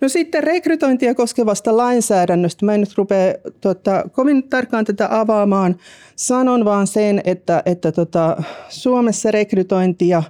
No 0.00 0.08
sitten 0.08 0.44
rekrytointia 0.44 1.14
koskevasta 1.14 1.76
lainsäädännöstä. 1.76 2.66
Mä 2.66 2.74
en 2.74 2.80
nyt 2.80 2.96
rupea 2.96 3.34
tota, 3.60 4.04
kovin 4.12 4.48
tarkkaan 4.48 4.84
tätä 4.84 5.20
avaamaan. 5.20 5.76
Sanon 6.16 6.64
vaan 6.64 6.86
sen, 6.86 7.20
että, 7.24 7.62
että 7.66 7.92
tota, 7.92 8.42
Suomessa 8.68 9.30
rekrytointia 9.30 10.22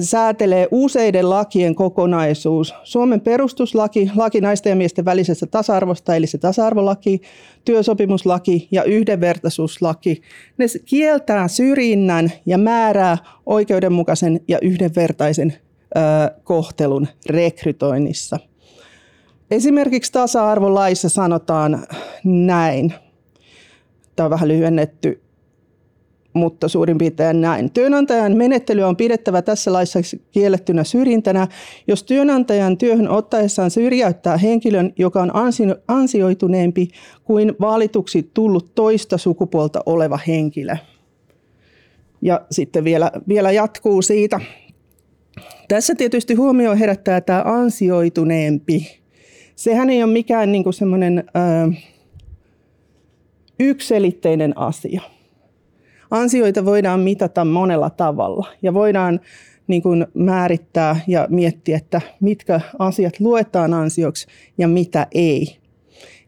säätelee 0.00 0.68
useiden 0.70 1.30
lakien 1.30 1.74
kokonaisuus. 1.74 2.74
Suomen 2.84 3.20
perustuslaki, 3.20 4.10
laki 4.16 4.40
naisten 4.40 4.70
ja 4.70 4.76
miesten 4.76 5.04
välisestä 5.04 5.46
tasa-arvosta, 5.46 6.16
eli 6.16 6.26
se 6.26 6.38
tasa-arvolaki, 6.38 7.20
työsopimuslaki 7.64 8.68
ja 8.70 8.84
yhdenvertaisuuslaki. 8.84 10.22
Ne 10.58 10.66
kieltää 10.84 11.48
syrjinnän 11.48 12.32
ja 12.46 12.58
määrää 12.58 13.18
oikeudenmukaisen 13.46 14.40
ja 14.48 14.58
yhdenvertaisen 14.62 15.54
kohtelun 16.44 17.08
rekrytoinnissa. 17.30 18.38
Esimerkiksi 19.50 20.12
tasa-arvolaissa 20.12 21.08
sanotaan 21.08 21.86
näin. 22.24 22.94
Tämä 24.16 24.24
on 24.24 24.30
vähän 24.30 24.48
lyhennetty, 24.48 25.22
mutta 26.32 26.68
suurin 26.68 26.98
piirtein 26.98 27.40
näin. 27.40 27.70
Työnantajan 27.70 28.36
menettely 28.36 28.82
on 28.82 28.96
pidettävä 28.96 29.42
tässä 29.42 29.72
laissa 29.72 29.98
kiellettynä 30.32 30.84
syrjintänä, 30.84 31.48
jos 31.86 32.02
työnantajan 32.02 32.78
työhön 32.78 33.08
ottaessaan 33.08 33.70
syrjäyttää 33.70 34.36
henkilön, 34.36 34.92
joka 34.98 35.22
on 35.22 35.32
ansioituneempi 35.88 36.88
kuin 37.24 37.54
valituksi 37.60 38.30
tullut 38.34 38.74
toista 38.74 39.18
sukupuolta 39.18 39.80
oleva 39.86 40.18
henkilö. 40.26 40.76
Ja 42.22 42.40
sitten 42.50 42.84
vielä, 42.84 43.12
vielä 43.28 43.52
jatkuu 43.52 44.02
siitä. 44.02 44.40
Tässä 45.68 45.94
tietysti 45.94 46.34
huomio 46.34 46.76
herättää 46.76 47.20
tämä 47.20 47.42
ansioituneempi. 47.44 49.00
Sehän 49.56 49.90
ei 49.90 50.02
ole 50.02 50.12
mikään 50.12 50.52
niin 50.52 50.72
semmoinen 50.72 51.24
ykselitteinen 53.60 54.58
asia. 54.58 55.00
Ansioita 56.10 56.64
voidaan 56.64 57.00
mitata 57.00 57.44
monella 57.44 57.90
tavalla 57.90 58.46
ja 58.62 58.74
voidaan 58.74 59.20
niin 59.66 59.82
kuin 59.82 60.06
määrittää 60.14 61.00
ja 61.06 61.26
miettiä, 61.30 61.76
että 61.76 62.00
mitkä 62.20 62.60
asiat 62.78 63.20
luetaan 63.20 63.74
ansioksi 63.74 64.26
ja 64.58 64.68
mitä 64.68 65.06
ei. 65.12 65.56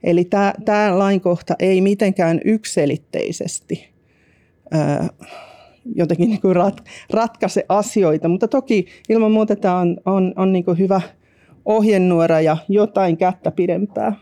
Eli 0.04 0.24
tämä, 0.24 0.54
tämä 0.64 0.98
lainkohta 0.98 1.54
ei 1.58 1.80
mitenkään 1.80 2.40
ykselitteisesti 2.44 3.88
ää, 4.70 5.08
jotenkin 5.94 6.28
niin 6.28 6.40
kuin 6.40 6.56
rat, 6.56 6.84
ratkaise 7.10 7.64
asioita. 7.68 8.28
Mutta 8.28 8.48
toki 8.48 8.86
ilman 9.08 9.32
muuta 9.32 9.56
tämä 9.56 9.78
on, 9.78 9.96
on, 10.06 10.32
on 10.36 10.52
niin 10.52 10.64
kuin 10.64 10.78
hyvä 10.78 11.00
ohjenuora 11.64 12.40
ja 12.40 12.56
jotain 12.68 13.16
kättä 13.16 13.50
pidempää 13.50 14.12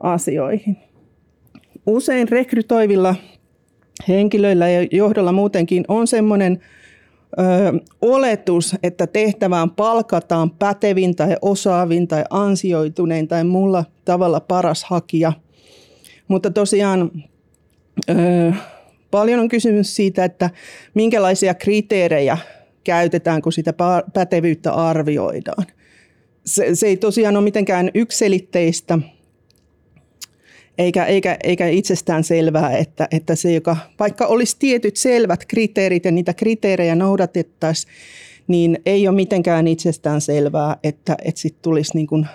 asioihin. 0.00 0.76
Usein 1.86 2.28
rekrytoivilla 2.28 3.14
henkilöillä 4.08 4.68
ja 4.68 4.88
johdolla 4.92 5.32
muutenkin 5.32 5.84
on 5.88 6.06
semmoinen 6.06 6.60
ö, 7.38 7.42
oletus, 8.02 8.76
että 8.82 9.06
tehtävään 9.06 9.70
palkataan 9.70 10.50
pätevin 10.50 11.16
tai 11.16 11.36
osaavin 11.42 12.08
tai 12.08 12.24
ansioitunein 12.30 13.28
tai 13.28 13.44
muulla 13.44 13.84
tavalla 14.04 14.40
paras 14.40 14.84
hakija. 14.84 15.32
Mutta 16.28 16.50
tosiaan 16.50 17.10
ö, 18.10 18.52
Paljon 19.10 19.40
on 19.40 19.48
kysymys 19.48 19.96
siitä, 19.96 20.24
että 20.24 20.50
minkälaisia 20.94 21.54
kriteerejä 21.54 22.38
käytetään, 22.84 23.42
kun 23.42 23.52
sitä 23.52 23.74
pätevyyttä 24.12 24.72
arvioidaan. 24.72 25.66
Se, 26.46 26.74
se 26.74 26.86
ei 26.86 26.96
tosiaan 26.96 27.36
ole 27.36 27.44
mitenkään 27.44 27.90
ykselitteistä, 27.94 28.98
eikä, 30.78 31.04
eikä, 31.04 31.36
eikä 31.44 31.68
itsestään 31.68 32.24
selvää, 32.24 32.76
että, 32.76 33.08
että 33.10 33.34
se, 33.34 33.52
joka 33.52 33.76
vaikka 33.98 34.26
olisi 34.26 34.56
tietyt 34.58 34.96
selvät 34.96 35.44
kriteerit 35.46 36.04
ja 36.04 36.10
niitä 36.10 36.34
kriteerejä 36.34 36.94
noudatettaisiin, 36.94 37.92
niin 38.48 38.78
ei 38.86 39.08
ole 39.08 39.16
mitenkään 39.16 39.68
itsestään 39.68 40.20
selvää, 40.20 40.76
että, 40.84 41.16
että 41.24 41.40
sitten 41.40 41.62
tulisi 41.62 41.94
niin 41.94 42.06
kuin 42.06 42.26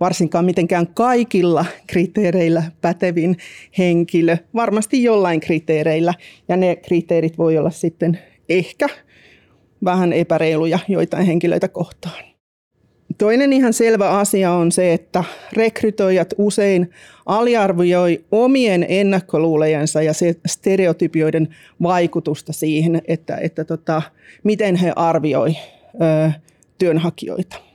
varsinkaan 0.00 0.44
mitenkään 0.44 0.86
kaikilla 0.86 1.64
kriteereillä 1.86 2.62
pätevin 2.80 3.36
henkilö, 3.78 4.36
varmasti 4.54 5.02
jollain 5.02 5.40
kriteereillä. 5.40 6.14
Ja 6.48 6.56
ne 6.56 6.76
kriteerit 6.76 7.38
voi 7.38 7.58
olla 7.58 7.70
sitten 7.70 8.18
ehkä 8.48 8.88
vähän 9.84 10.12
epäreiluja 10.12 10.78
joitain 10.88 11.26
henkilöitä 11.26 11.68
kohtaan. 11.68 12.28
Toinen 13.18 13.52
ihan 13.52 13.72
selvä 13.72 14.10
asia 14.10 14.52
on 14.52 14.72
se, 14.72 14.92
että 14.92 15.24
rekrytoijat 15.52 16.34
usein 16.38 16.90
aliarvioi 17.26 18.24
omien 18.30 18.86
ennakkoluulejensa 18.88 20.02
ja 20.02 20.12
stereotypioiden 20.46 21.48
vaikutusta 21.82 22.52
siihen, 22.52 23.02
että, 23.08 23.36
että 23.36 23.64
tota, 23.64 24.02
miten 24.44 24.76
he 24.76 24.92
arvioi 24.96 25.56
ö, 25.94 26.30
työnhakijoita. 26.78 27.67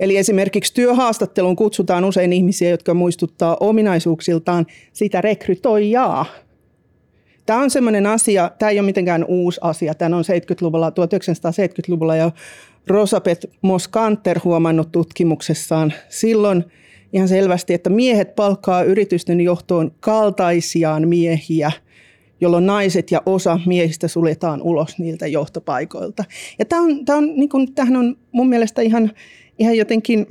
Eli 0.00 0.16
esimerkiksi 0.16 0.74
työhaastatteluun 0.74 1.56
kutsutaan 1.56 2.04
usein 2.04 2.32
ihmisiä, 2.32 2.70
jotka 2.70 2.94
muistuttaa 2.94 3.56
ominaisuuksiltaan 3.60 4.66
sitä 4.92 5.20
rekrytoijaa. 5.20 6.26
Tämä 7.46 7.60
on 7.60 7.70
sellainen 7.70 8.06
asia, 8.06 8.50
tämä 8.58 8.70
ei 8.70 8.78
ole 8.78 8.86
mitenkään 8.86 9.24
uusi 9.28 9.60
asia. 9.62 9.94
Tämä 9.94 10.16
on 10.16 10.24
70-luvulla, 10.24 10.90
1970-luvulla 10.90 12.16
jo 12.16 12.32
Rosapet 12.86 13.50
Moskanter 13.62 14.40
huomannut 14.44 14.92
tutkimuksessaan 14.92 15.92
silloin 16.08 16.64
ihan 17.12 17.28
selvästi, 17.28 17.74
että 17.74 17.90
miehet 17.90 18.34
palkkaa 18.34 18.82
yritysten 18.82 19.40
johtoon 19.40 19.92
kaltaisiaan 20.00 21.08
miehiä, 21.08 21.72
jolloin 22.40 22.66
naiset 22.66 23.10
ja 23.10 23.22
osa 23.26 23.60
miehistä 23.66 24.08
suljetaan 24.08 24.62
ulos 24.62 24.98
niiltä 24.98 25.26
johtopaikoilta. 25.26 26.24
Ja 26.58 26.64
tämä 26.64 26.82
on, 26.82 27.04
tämä 27.04 27.18
on, 27.18 27.36
niin 27.36 27.48
kuin, 27.48 27.74
tämähän 27.74 27.96
on 27.96 28.16
mun 28.32 28.48
mielestä 28.48 28.82
ihan, 28.82 29.10
ihan 29.60 29.76
jotenkin 29.76 30.26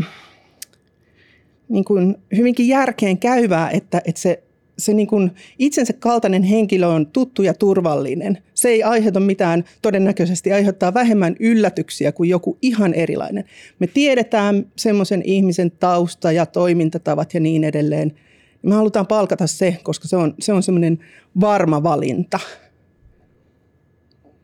niin 1.69 1.85
kuin 1.85 2.15
hyvinkin 2.37 2.67
järkeen 2.67 3.17
käyvää, 3.17 3.69
että, 3.69 4.01
että 4.05 4.21
se 4.21 4.43
se 4.79 4.93
niin 4.93 5.07
kuin 5.07 5.31
itsensä 5.59 5.93
kaltainen 5.93 6.43
henkilö 6.43 6.87
on 6.87 7.07
tuttu 7.07 7.43
ja 7.43 7.53
turvallinen. 7.53 8.37
Se 8.53 8.69
ei 8.69 8.83
aiheuta 8.83 9.19
mitään, 9.19 9.63
todennäköisesti 9.81 10.53
aiheuttaa 10.53 10.93
vähemmän 10.93 11.35
yllätyksiä 11.39 12.11
kuin 12.11 12.29
joku 12.29 12.57
ihan 12.61 12.93
erilainen. 12.93 13.45
Me 13.79 13.87
tiedetään 13.87 14.65
semmoisen 14.75 15.21
ihmisen 15.25 15.71
tausta 15.71 16.31
ja 16.31 16.45
toimintatavat 16.45 17.33
ja 17.33 17.39
niin 17.39 17.63
edelleen. 17.63 18.13
Me 18.61 18.75
halutaan 18.75 19.07
palkata 19.07 19.47
se, 19.47 19.77
koska 19.83 20.07
se 20.07 20.17
on, 20.17 20.33
se 20.39 20.53
on 20.53 20.63
semmoinen 20.63 20.99
varma 21.41 21.83
valinta. 21.83 22.39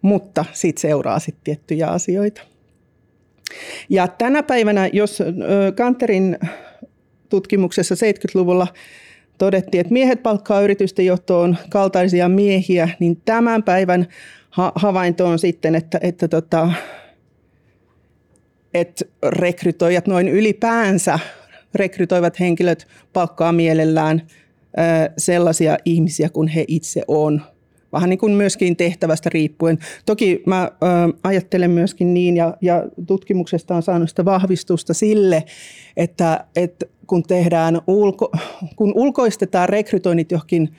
Mutta 0.01 0.45
siitä 0.53 0.81
seuraa 0.81 1.19
sitten 1.19 1.43
tiettyjä 1.43 1.87
asioita. 1.87 2.54
Ja 3.89 4.07
tänä 4.07 4.43
päivänä, 4.43 4.89
jos 4.93 5.23
Kanterin 5.75 6.37
tutkimuksessa 7.29 7.95
70-luvulla 7.95 8.67
todettiin, 9.37 9.81
että 9.81 9.93
miehet 9.93 10.23
palkkaa 10.23 10.61
yritysten 10.61 11.05
johtoon 11.05 11.57
kaltaisia 11.69 12.29
miehiä, 12.29 12.89
niin 12.99 13.21
tämän 13.25 13.63
päivän 13.63 14.07
ha- 14.49 14.71
havainto 14.75 15.27
on 15.27 15.39
sitten, 15.39 15.75
että, 15.75 15.99
että, 16.01 16.27
tota, 16.27 16.71
että 18.73 19.05
rekrytoijat 19.23 20.07
noin 20.07 20.27
ylipäänsä 20.27 21.19
rekrytoivat 21.75 22.39
henkilöt 22.39 22.87
palkkaa 23.13 23.51
mielellään 23.51 24.21
sellaisia 25.17 25.77
ihmisiä 25.85 26.29
kuin 26.29 26.47
he 26.47 26.65
itse 26.67 27.01
on. 27.07 27.41
Vähän 27.95 28.09
niin 28.09 28.19
kuin 28.19 28.33
myöskin 28.33 28.75
tehtävästä 28.75 29.29
riippuen. 29.33 29.79
Toki 30.05 30.43
mä 30.45 30.63
ö, 30.63 30.77
ajattelen 31.23 31.71
myöskin 31.71 32.13
niin, 32.13 32.37
ja, 32.37 32.57
ja 32.61 32.83
tutkimuksesta 33.07 33.75
on 33.75 33.83
saanut 33.83 34.09
sitä 34.09 34.25
vahvistusta 34.25 34.93
sille, 34.93 35.43
että, 35.97 36.45
että 36.55 36.85
kun, 37.07 37.23
tehdään 37.23 37.81
ulko, 37.87 38.31
kun 38.75 38.91
ulkoistetaan 38.95 39.69
rekrytoinnit 39.69 40.31
johonkin 40.31 40.73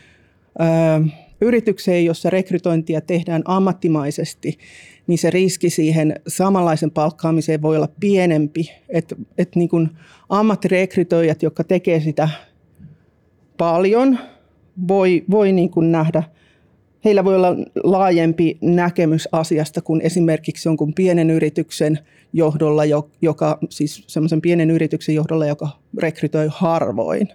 ö, 0.60 0.64
yritykseen, 1.40 2.04
jossa 2.04 2.30
rekrytointia 2.30 3.00
tehdään 3.00 3.42
ammattimaisesti, 3.44 4.58
niin 5.06 5.18
se 5.18 5.30
riski 5.30 5.70
siihen 5.70 6.14
samanlaisen 6.28 6.90
palkkaamiseen 6.90 7.62
voi 7.62 7.76
olla 7.76 7.88
pienempi. 8.00 8.72
Että 8.88 9.16
et 9.38 9.56
niin 9.56 9.90
ammattirekrytoijat, 10.28 11.42
jotka 11.42 11.64
tekee 11.64 12.00
sitä 12.00 12.28
paljon, 13.56 14.18
voi, 14.88 15.24
voi 15.30 15.52
niin 15.52 15.70
kuin 15.70 15.92
nähdä– 15.92 16.22
heillä 17.06 17.24
voi 17.24 17.34
olla 17.36 17.56
laajempi 17.84 18.58
näkemys 18.60 19.28
asiasta 19.32 19.82
kuin 19.82 20.00
esimerkiksi 20.00 20.68
jonkun 20.68 20.94
pienen 20.94 21.30
yrityksen 21.30 21.98
johdolla, 22.32 22.82
joka, 23.22 23.58
siis 23.70 24.04
semmoisen 24.06 24.40
pienen 24.40 24.70
yrityksen 24.70 25.14
johdolla, 25.14 25.46
joka 25.46 25.68
rekrytoi 25.98 26.48
harvoin. 26.50 27.28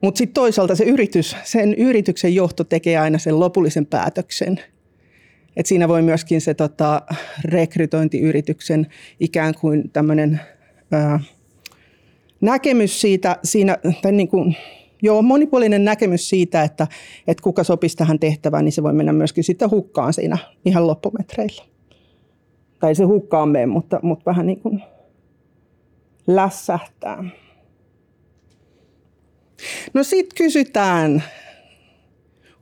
Mutta 0.00 0.18
sitten 0.18 0.34
toisaalta 0.34 0.74
se 0.74 0.84
yritys, 0.84 1.36
sen 1.44 1.74
yrityksen 1.74 2.34
johto 2.34 2.64
tekee 2.64 2.98
aina 2.98 3.18
sen 3.18 3.40
lopullisen 3.40 3.86
päätöksen. 3.86 4.60
Et 5.56 5.66
siinä 5.66 5.88
voi 5.88 6.02
myöskin 6.02 6.40
se 6.40 6.54
tota, 6.54 7.02
rekrytointiyrityksen 7.44 8.86
ikään 9.20 9.54
kuin 9.60 9.90
tämmöinen 9.90 10.40
näkemys 12.40 13.00
siitä, 13.00 13.36
siinä, 13.44 13.78
tai 14.02 14.12
niin 14.12 14.28
kuin, 14.28 14.56
Joo, 15.04 15.22
monipuolinen 15.22 15.84
näkemys 15.84 16.28
siitä, 16.28 16.62
että, 16.62 16.86
että 17.26 17.42
kuka 17.42 17.64
sopisi 17.64 17.96
tähän 17.96 18.18
tehtävään, 18.18 18.64
niin 18.64 18.72
se 18.72 18.82
voi 18.82 18.92
mennä 18.92 19.12
myöskin 19.12 19.44
sitten 19.44 19.70
hukkaan 19.70 20.12
siinä 20.12 20.38
ihan 20.64 20.86
loppumetreillä. 20.86 21.62
Tai 22.80 22.94
se 22.94 23.04
hukkaan 23.04 23.48
mene, 23.48 23.66
mutta, 23.66 24.00
mutta 24.02 24.24
vähän 24.26 24.46
niin 24.46 24.60
kuin 24.60 24.82
lässähtää. 26.26 27.24
No 29.94 30.02
sitten 30.02 30.36
kysytään 30.36 31.22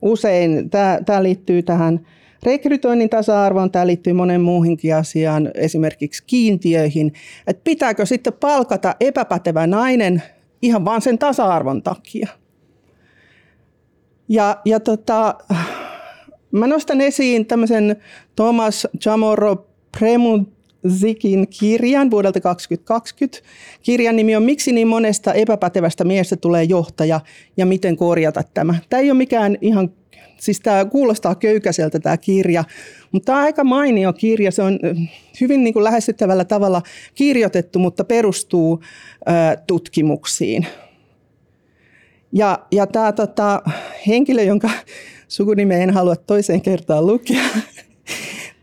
usein, 0.01 0.69
tämä 1.05 1.23
liittyy 1.23 1.63
tähän 1.63 2.07
rekrytoinnin 2.43 3.09
tasa-arvoon, 3.09 3.71
tämä 3.71 3.87
liittyy 3.87 4.13
monen 4.13 4.41
muuhinkin 4.41 4.95
asiaan, 4.95 5.51
esimerkiksi 5.55 6.23
kiintiöihin, 6.27 7.13
että 7.47 7.61
pitääkö 7.63 8.05
sitten 8.05 8.33
palkata 8.33 8.95
epäpätevä 8.99 9.67
nainen 9.67 10.23
ihan 10.63 10.85
vaan 10.85 11.01
sen 11.01 11.17
tasa-arvon 11.17 11.83
takia. 11.83 12.27
Ja, 14.27 14.61
ja 14.65 14.79
tota, 14.79 15.35
mä 16.51 16.67
nostan 16.67 17.01
esiin 17.01 17.45
tämmöisen 17.45 17.95
Thomas 18.35 18.87
Chamorro 19.01 19.67
Premuzikin 19.99 21.47
kirjan 21.47 22.11
vuodelta 22.11 22.41
2020. 22.41 23.39
Kirjan 23.81 24.15
nimi 24.15 24.35
on 24.35 24.43
Miksi 24.43 24.71
niin 24.71 24.87
monesta 24.87 25.33
epäpätevästä 25.33 26.03
miestä 26.03 26.35
tulee 26.35 26.63
johtaja 26.63 27.19
ja 27.57 27.65
miten 27.65 27.97
korjata 27.97 28.43
tämä. 28.53 28.75
Tämä 28.89 29.01
ei 29.01 29.11
ole 29.11 29.17
mikään 29.17 29.57
ihan 29.61 29.89
Siis 30.43 30.59
tämä 30.59 30.85
kuulostaa 30.85 31.35
köykäiseltä 31.35 31.99
tämä 31.99 32.17
kirja, 32.17 32.63
mutta 33.11 33.25
tämä 33.25 33.37
on 33.37 33.43
aika 33.43 33.63
mainio 33.63 34.13
kirja. 34.13 34.51
Se 34.51 34.61
on 34.61 34.79
hyvin 35.41 35.63
niin 35.63 35.73
kuin 35.73 35.83
lähestyttävällä 35.83 36.45
tavalla 36.45 36.81
kirjoitettu, 37.15 37.79
mutta 37.79 38.03
perustuu 38.03 38.83
ä, 39.27 39.57
tutkimuksiin. 39.67 40.67
Ja, 42.31 42.59
ja 42.71 42.87
tämä 42.87 43.11
tota, 43.11 43.61
henkilö, 44.07 44.43
jonka 44.43 44.69
sukunimeä 45.27 45.77
en 45.77 45.89
halua 45.89 46.15
toiseen 46.15 46.61
kertaan 46.61 47.07
lukea, 47.07 47.43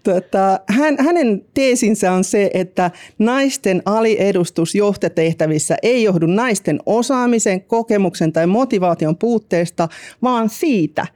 Tota, 0.03 0.61
hän, 0.69 0.97
hänen 0.99 1.45
teesinsä 1.55 2.13
on 2.13 2.25
se, 2.25 2.51
että 2.55 2.91
naisten 3.19 3.83
aliedustus 3.85 4.75
johtetehtävissä 4.75 5.77
ei 5.83 6.03
johdu 6.03 6.27
naisten 6.27 6.81
osaamisen, 6.87 7.61
kokemuksen 7.61 8.33
tai 8.33 8.47
motivaation 8.47 9.17
puutteesta, 9.17 9.89
vaan 10.23 10.49
siitä, 10.49 11.07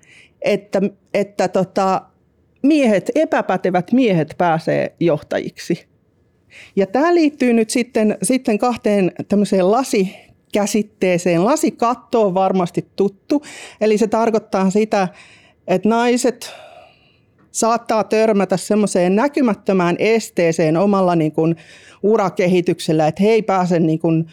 että, 0.44 0.80
että 1.14 1.48
tota, 1.48 2.02
miehet, 2.62 3.10
epäpätevät 3.14 3.92
miehet 3.92 4.34
pääsee 4.38 4.94
johtajiksi. 5.00 5.86
Ja 6.76 6.86
tämä 6.86 7.14
liittyy 7.14 7.52
nyt 7.52 7.70
sitten, 7.70 8.18
sitten 8.22 8.58
kahteen 8.58 9.12
tämmöiseen 9.28 9.70
lasikäsitteeseen. 9.70 11.44
Lasikatto 11.44 12.26
on 12.26 12.34
varmasti 12.34 12.86
tuttu, 12.96 13.42
eli 13.80 13.98
se 13.98 14.06
tarkoittaa 14.06 14.70
sitä, 14.70 15.08
että 15.66 15.88
naiset 15.88 16.52
saattaa 17.50 18.04
törmätä 18.04 18.56
semmoiseen 18.56 19.16
näkymättömään 19.16 19.96
esteeseen 19.98 20.76
omalla 20.76 21.16
niin 21.16 21.32
kuin 21.32 21.56
urakehityksellä, 22.02 23.08
että 23.08 23.22
he 23.22 23.28
ei 23.28 23.42
pääse 23.42 23.80
niin 23.80 23.98
kuin 23.98 24.26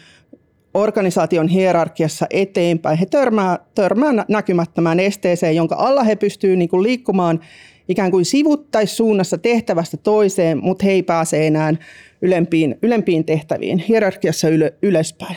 organisaation 0.74 1.48
hierarkiassa 1.48 2.26
eteenpäin. 2.30 2.98
He 2.98 3.06
törmää, 3.06 3.58
törmää 3.74 4.24
näkymättömään 4.28 5.00
esteeseen, 5.00 5.56
jonka 5.56 5.74
alla 5.78 6.02
he 6.02 6.16
pystyvät 6.16 6.58
niin 6.58 6.68
kuin 6.68 6.82
liikkumaan 6.82 7.40
ikään 7.88 8.10
kuin 8.10 8.24
sivuttaissuunnassa 8.24 9.38
tehtävästä 9.38 9.96
toiseen, 9.96 10.58
mutta 10.62 10.84
he 10.86 10.92
ei 10.92 11.02
pääse 11.02 11.46
enää 11.46 11.74
ylempiin, 12.22 12.78
ylempiin 12.82 13.24
tehtäviin, 13.24 13.78
hierarkiassa 13.78 14.48
yle, 14.48 14.74
ylöspäin. 14.82 15.36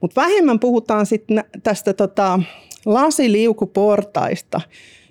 Mutta 0.00 0.20
vähemmän 0.20 0.58
puhutaan 0.58 1.06
sitten 1.06 1.44
tästä 1.62 1.92
tota, 1.92 2.40
lasiliukuportaista, 2.86 4.60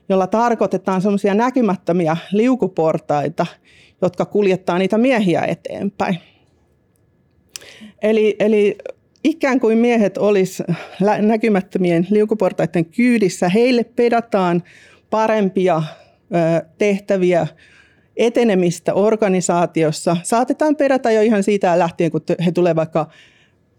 jolla 0.10 0.28
tarkoitetaan 0.28 1.02
semmoisia 1.02 1.34
näkymättömiä 1.34 2.18
liukuportaita, 2.32 3.46
jotka 4.02 4.26
kuljettaa 4.26 4.78
niitä 4.78 4.98
miehiä 4.98 5.42
eteenpäin. 5.42 6.18
Eli, 8.02 8.36
eli 8.40 8.78
ikään 9.24 9.60
kuin 9.60 9.78
miehet 9.78 10.18
olisi 10.18 10.64
näkymättömien 11.22 12.08
liukuportaiden 12.10 12.86
kyydissä. 12.86 13.50
Heille 13.50 13.84
pedataan 13.84 14.64
parempia 15.10 15.84
tehtäviä 16.78 17.48
etenemistä 18.18 18.94
organisaatiossa. 18.94 20.18
Saatetaan 20.24 20.76
perätä 20.76 21.12
jo 21.12 21.22
ihan 21.22 21.44
siitä 21.44 21.80
lähtien, 21.80 22.12
kun 22.12 22.22
he 22.46 22.52
tulevat 22.52 22.78
vaikka 22.78 23.10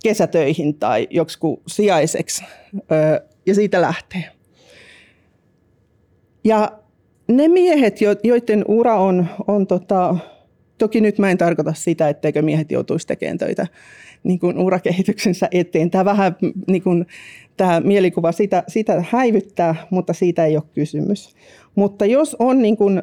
kesätöihin 0.03 0.75
tai 0.75 1.09
joksikin 1.11 1.57
sijaiseksi 1.67 2.45
ja 3.47 3.55
siitä 3.55 3.81
lähtee. 3.81 4.25
Ja 6.45 6.73
ne 7.29 7.49
miehet, 7.49 8.01
joiden 8.25 8.65
ura 8.69 8.97
on, 8.97 9.27
on 9.47 9.67
tota, 9.67 10.17
toki 10.79 11.01
nyt 11.01 11.19
mä 11.19 11.31
en 11.31 11.39
tarkoita 11.39 11.75
sitä, 11.75 12.09
etteikö 12.09 12.43
miehet 12.43 12.73
joutuisi 12.73 13.07
tekemään 13.07 13.39
töitä 13.39 13.67
niin 14.25 14.39
kuin 14.39 14.59
urakehityksensä 14.59 15.49
eteen. 15.51 15.91
Tämä 15.91 16.05
vähän 16.05 16.37
niin 16.67 16.83
kuin, 16.83 17.07
tämä 17.57 17.81
mielikuva 17.81 18.33
sitä, 18.33 18.65
sitä 18.69 19.05
häivyttää, 19.11 19.75
mutta 19.91 20.13
siitä 20.13 20.47
ei 20.47 20.57
ole 20.57 20.65
kysymys. 20.75 21.37
Mutta 21.75 22.07
jos 22.07 22.37
on 22.39 22.63
niin 22.63 22.77
kuin 22.77 23.03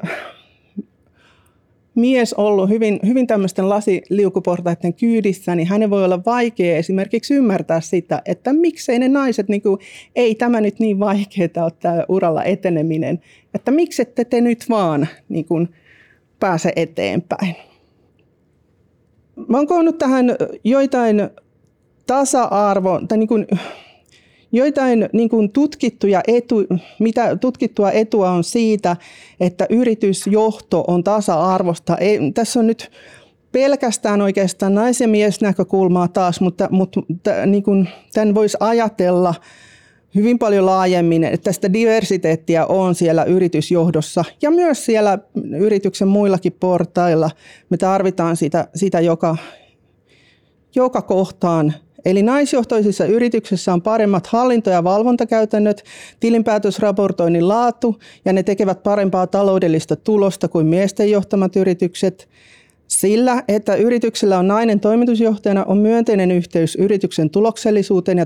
mies 1.96 2.34
ollut 2.34 2.70
hyvin, 2.70 3.00
hyvin 3.08 3.28
tämmöisten 3.28 3.70
lasiliukuportaiden 3.70 4.94
kyydissä, 4.94 5.56
niin 5.56 5.68
hänen 5.68 5.90
voi 5.90 6.06
olla 6.06 6.26
vaikea 6.26 6.78
esimerkiksi 6.78 7.34
ymmärtää 7.34 7.82
sitä, 7.82 8.22
että 8.26 8.54
miksei 8.54 9.00
ne 9.00 9.08
naiset, 9.08 9.50
niin 9.50 9.62
kuin, 9.62 9.80
ei 10.16 10.36
tämä 10.36 10.62
nyt 10.62 10.80
niin 10.80 11.00
vaikeaa 11.00 11.64
ole 11.64 11.72
tämä 11.80 12.06
uralla 12.10 12.44
eteneminen, 12.44 13.20
että 13.54 13.72
miksi 13.72 14.02
ette 14.02 14.26
te 14.26 14.42
nyt 14.42 14.66
vaan 14.70 15.08
niin 15.30 15.46
kuin, 15.46 15.70
pääse 16.40 16.74
eteenpäin. 16.76 17.56
Mä 19.48 19.58
oon 19.58 19.68
koonnut 19.68 19.98
tähän 19.98 20.36
joitain 20.64 21.30
tasa-arvo, 22.08 23.02
tai 23.08 23.18
niin 23.18 23.28
kuin, 23.28 23.48
joitain 24.52 25.10
niin 25.14 25.30
kuin 25.30 25.52
tutkittuja 25.52 26.22
etu, 26.28 26.56
mitä 27.00 27.36
tutkittua 27.36 27.92
etua 27.92 28.32
on 28.32 28.44
siitä, 28.44 28.98
että 29.40 29.66
yritysjohto 29.70 30.84
on 30.88 31.04
tasa-arvosta. 31.04 31.98
Ei, 31.98 32.32
tässä 32.34 32.60
on 32.60 32.68
nyt 32.68 32.92
pelkästään 33.52 34.22
oikeastaan 34.22 34.76
nais- 34.76 35.02
ja 35.02 35.08
miesnäkökulmaa 35.08 36.08
taas, 36.08 36.42
mutta, 36.42 36.68
mutta 36.72 37.02
niin 37.46 37.64
kuin, 37.64 37.90
tämän 38.14 38.36
voisi 38.36 38.58
ajatella 38.60 39.36
hyvin 40.16 40.40
paljon 40.40 40.66
laajemmin, 40.66 41.24
että 41.24 41.44
tästä 41.44 41.74
diversiteettiä 41.74 42.66
on 42.66 42.96
siellä 42.96 43.24
yritysjohdossa 43.24 44.26
ja 44.42 44.52
myös 44.52 44.86
siellä 44.86 45.20
yrityksen 45.58 46.08
muillakin 46.08 46.54
portailla. 46.60 47.32
Me 47.70 47.78
tarvitaan 47.78 48.38
sitä, 48.38 48.68
sitä 48.76 49.00
joka, 49.00 49.38
joka 50.76 51.02
kohtaan 51.02 51.74
Eli 52.06 52.24
naisjohtoisissa 52.24 53.06
yrityksissä 53.06 53.74
on 53.74 53.82
paremmat 53.82 54.28
hallinto- 54.28 54.70
ja 54.70 54.84
valvontakäytännöt, 54.84 55.84
tilinpäätösraportoinnin 56.20 57.48
laatu 57.48 58.00
ja 58.26 58.34
ne 58.34 58.44
tekevät 58.44 58.84
parempaa 58.84 59.28
taloudellista 59.28 59.96
tulosta 59.96 60.48
kuin 60.48 60.66
miesten 60.66 61.12
johtamat 61.12 61.56
yritykset. 61.56 62.30
Sillä, 62.90 63.44
että 63.48 63.76
yrityksellä 63.76 64.40
on 64.40 64.48
nainen 64.48 64.80
toimitusjohtajana, 64.80 65.64
on 65.64 65.78
myönteinen 65.78 66.32
yhteys 66.32 66.76
yrityksen 66.76 67.30
tuloksellisuuteen 67.30 68.18
ja 68.18 68.26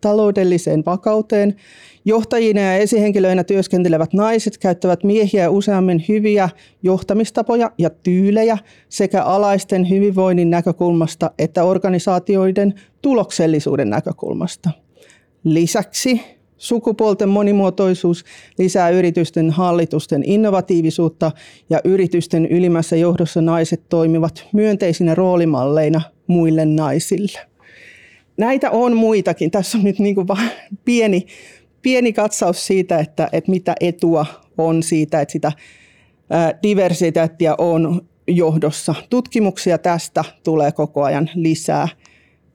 taloudelliseen 0.00 0.82
vakauteen. 0.86 1.56
Johtajina 2.04 2.60
ja 2.60 2.76
esihenkilöinä 2.76 3.44
työskentelevät 3.44 4.12
naiset 4.12 4.58
käyttävät 4.58 5.04
miehiä 5.04 5.50
useammin 5.50 6.04
hyviä 6.08 6.48
johtamistapoja 6.82 7.72
ja 7.78 7.90
tyylejä 7.90 8.58
sekä 8.88 9.22
alaisten 9.22 9.90
hyvinvoinnin 9.90 10.50
näkökulmasta 10.50 11.30
että 11.38 11.64
organisaatioiden 11.64 12.74
tuloksellisuuden 13.02 13.90
näkökulmasta. 13.90 14.70
Lisäksi 15.44 16.20
Sukupuolten 16.60 17.28
monimuotoisuus 17.28 18.24
lisää 18.58 18.90
yritysten 18.90 19.50
hallitusten 19.50 20.22
innovatiivisuutta 20.24 21.32
ja 21.70 21.80
yritysten 21.84 22.46
ylimmässä 22.46 22.96
johdossa 22.96 23.40
naiset 23.40 23.88
toimivat 23.88 24.46
myönteisinä 24.52 25.14
roolimalleina 25.14 26.00
muille 26.26 26.64
naisille. 26.64 27.40
Näitä 28.36 28.70
on 28.70 28.96
muitakin. 28.96 29.50
Tässä 29.50 29.78
on 29.78 29.84
nyt 29.84 29.98
niin 29.98 30.14
kuin 30.14 30.28
vain 30.28 30.50
pieni, 30.84 31.26
pieni 31.82 32.12
katsaus 32.12 32.66
siitä, 32.66 32.98
että, 32.98 33.28
että 33.32 33.50
mitä 33.50 33.74
etua 33.80 34.26
on 34.58 34.82
siitä, 34.82 35.20
että 35.20 35.32
sitä 35.32 35.52
diversiteettiä 36.62 37.54
on 37.58 38.08
johdossa. 38.26 38.94
Tutkimuksia 39.10 39.78
tästä 39.78 40.24
tulee 40.44 40.72
koko 40.72 41.04
ajan 41.04 41.30
lisää 41.34 41.88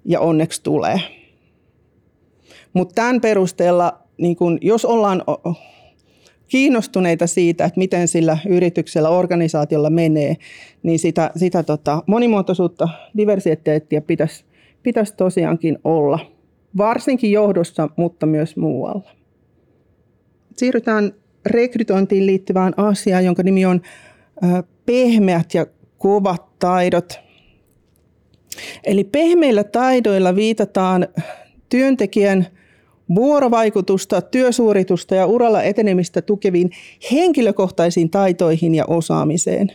ja 0.05 0.19
onneksi 0.19 0.63
tulee. 0.63 1.01
Mutta 2.75 2.95
tämän 2.95 3.21
perusteella, 3.21 3.99
niin 4.17 4.35
kun, 4.35 4.57
jos 4.61 4.85
ollaan 4.85 5.23
kiinnostuneita 6.47 7.27
siitä, 7.27 7.65
että 7.65 7.79
miten 7.79 8.07
sillä 8.07 8.37
yrityksellä, 8.49 9.09
organisaatiolla 9.09 9.89
menee, 9.89 10.35
niin 10.83 10.99
sitä, 10.99 11.31
sitä 11.35 11.63
tota, 11.63 12.03
monimuotoisuutta, 12.07 12.89
diversiteettiä 13.17 14.01
pitäisi, 14.01 14.45
pitäisi 14.83 15.13
tosiaankin 15.15 15.77
olla. 15.83 16.19
Varsinkin 16.77 17.31
johdossa, 17.31 17.89
mutta 17.95 18.25
myös 18.25 18.57
muualla. 18.57 19.11
Siirrytään 20.57 21.11
rekrytointiin 21.45 22.25
liittyvään 22.25 22.73
asiaan, 22.77 23.25
jonka 23.25 23.43
nimi 23.43 23.65
on 23.65 23.81
pehmeät 24.85 25.53
ja 25.53 25.65
kovat 25.97 26.59
taidot. 26.59 27.19
Eli 28.83 29.03
pehmeillä 29.03 29.63
taidoilla 29.63 30.35
viitataan 30.35 31.07
työntekijän 31.69 32.47
vuorovaikutusta, 33.15 34.21
työsuoritusta 34.21 35.15
ja 35.15 35.25
uralla 35.25 35.63
etenemistä 35.63 36.21
tukeviin 36.21 36.71
henkilökohtaisiin 37.11 38.09
taitoihin 38.09 38.75
ja 38.75 38.85
osaamiseen. 38.85 39.71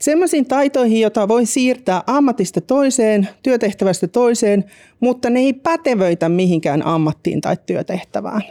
Sellaisiin 0.00 0.46
taitoihin, 0.46 1.00
joita 1.00 1.28
voi 1.28 1.46
siirtää 1.46 2.02
ammatista 2.06 2.60
toiseen, 2.60 3.28
työtehtävästä 3.42 4.08
toiseen, 4.08 4.64
mutta 5.00 5.30
ne 5.30 5.40
ei 5.40 5.52
pätevöitä 5.52 6.28
mihinkään 6.28 6.86
ammattiin 6.86 7.40
tai 7.40 7.56
työtehtävään. 7.66 8.42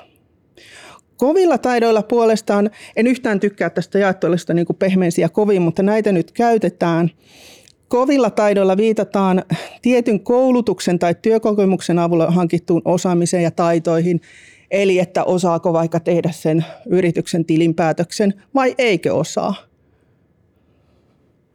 Kovilla 1.18 1.58
taidoilla 1.58 2.04
puolestaan, 2.04 2.70
en 2.96 3.08
yhtään 3.08 3.40
tykkää 3.40 3.70
tästä 3.70 4.00
jaettuolista 4.00 4.54
niin 4.54 4.66
pehmeisiä 4.80 5.30
kovin, 5.30 5.62
mutta 5.62 5.84
näitä 5.84 6.12
nyt 6.12 6.32
käytetään– 6.32 7.12
Kovilla 7.92 8.30
taidoilla 8.30 8.78
viitataan 8.78 9.44
tietyn 9.82 10.20
koulutuksen 10.20 11.00
tai 11.00 11.16
työkokemuksen 11.22 12.00
avulla 12.00 12.32
hankittuun 12.32 12.82
osaamiseen 12.86 13.44
ja 13.44 13.52
taitoihin, 13.52 14.22
eli 14.72 15.00
että 15.00 15.24
osaako 15.24 15.74
vaikka 15.74 16.00
tehdä 16.00 16.32
sen 16.32 16.66
yrityksen 16.90 17.46
tilinpäätöksen 17.46 18.34
vai 18.56 18.76
eikö 18.78 19.14
osaa. 19.14 19.56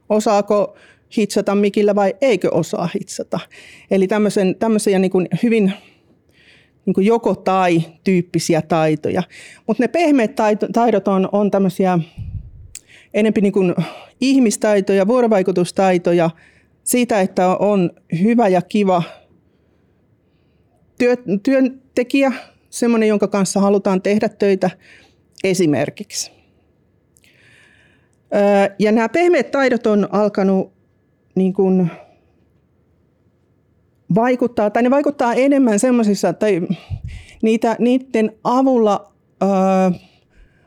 Osaako 0.09 0.77
hitsata 1.17 1.55
mikillä 1.55 1.95
vai 1.95 2.15
eikö 2.21 2.55
osaa 2.55 2.89
hitsata. 2.95 3.41
Eli 3.91 4.07
tämmöisen, 4.07 4.57
tämmöisiä 4.59 4.99
niin 4.99 5.11
kuin 5.11 5.29
hyvin 5.43 5.73
niin 6.87 6.95
kuin 6.95 7.07
joko 7.07 7.35
tai 7.35 7.83
tyyppisiä 8.05 8.63
taitoja. 8.63 9.23
Mutta 9.67 9.83
ne 9.83 9.89
pehmeät 9.89 10.35
taidot 10.73 11.09
on, 11.09 11.29
on 11.33 11.51
tämmöisiä 11.51 11.99
enempi 13.15 13.41
niin 13.41 13.53
kuin 13.53 13.75
ihmistaitoja, 14.21 15.07
vuorovaikutustaitoja, 15.07 16.31
siitä, 16.85 17.21
että 17.21 17.49
on 17.49 17.91
hyvä 18.23 18.49
ja 18.49 18.63
kiva 18.63 19.03
työ, 20.99 21.17
työntekijä, 21.43 22.33
semmoinen, 22.71 23.09
jonka 23.09 23.29
kanssa 23.29 23.61
halutaan 23.61 24.03
tehdä 24.03 24.29
töitä 24.29 24.71
esimerkiksi. 25.45 26.31
Ja 28.79 28.93
nämä 28.93 29.09
pehmeät 29.09 29.51
taidot 29.51 29.87
on 29.87 30.09
alkanut 30.13 30.73
niin 31.35 31.53
kuin 31.53 31.91
vaikuttaa, 34.15 34.71
tai 34.71 34.83
ne 34.83 34.91
vaikuttaa 34.91 35.35
enemmän 35.35 35.79
semmoisissa, 35.79 36.33
tai 36.33 36.63
niitä, 37.43 37.77
niiden 37.79 38.33
avulla 38.45 39.13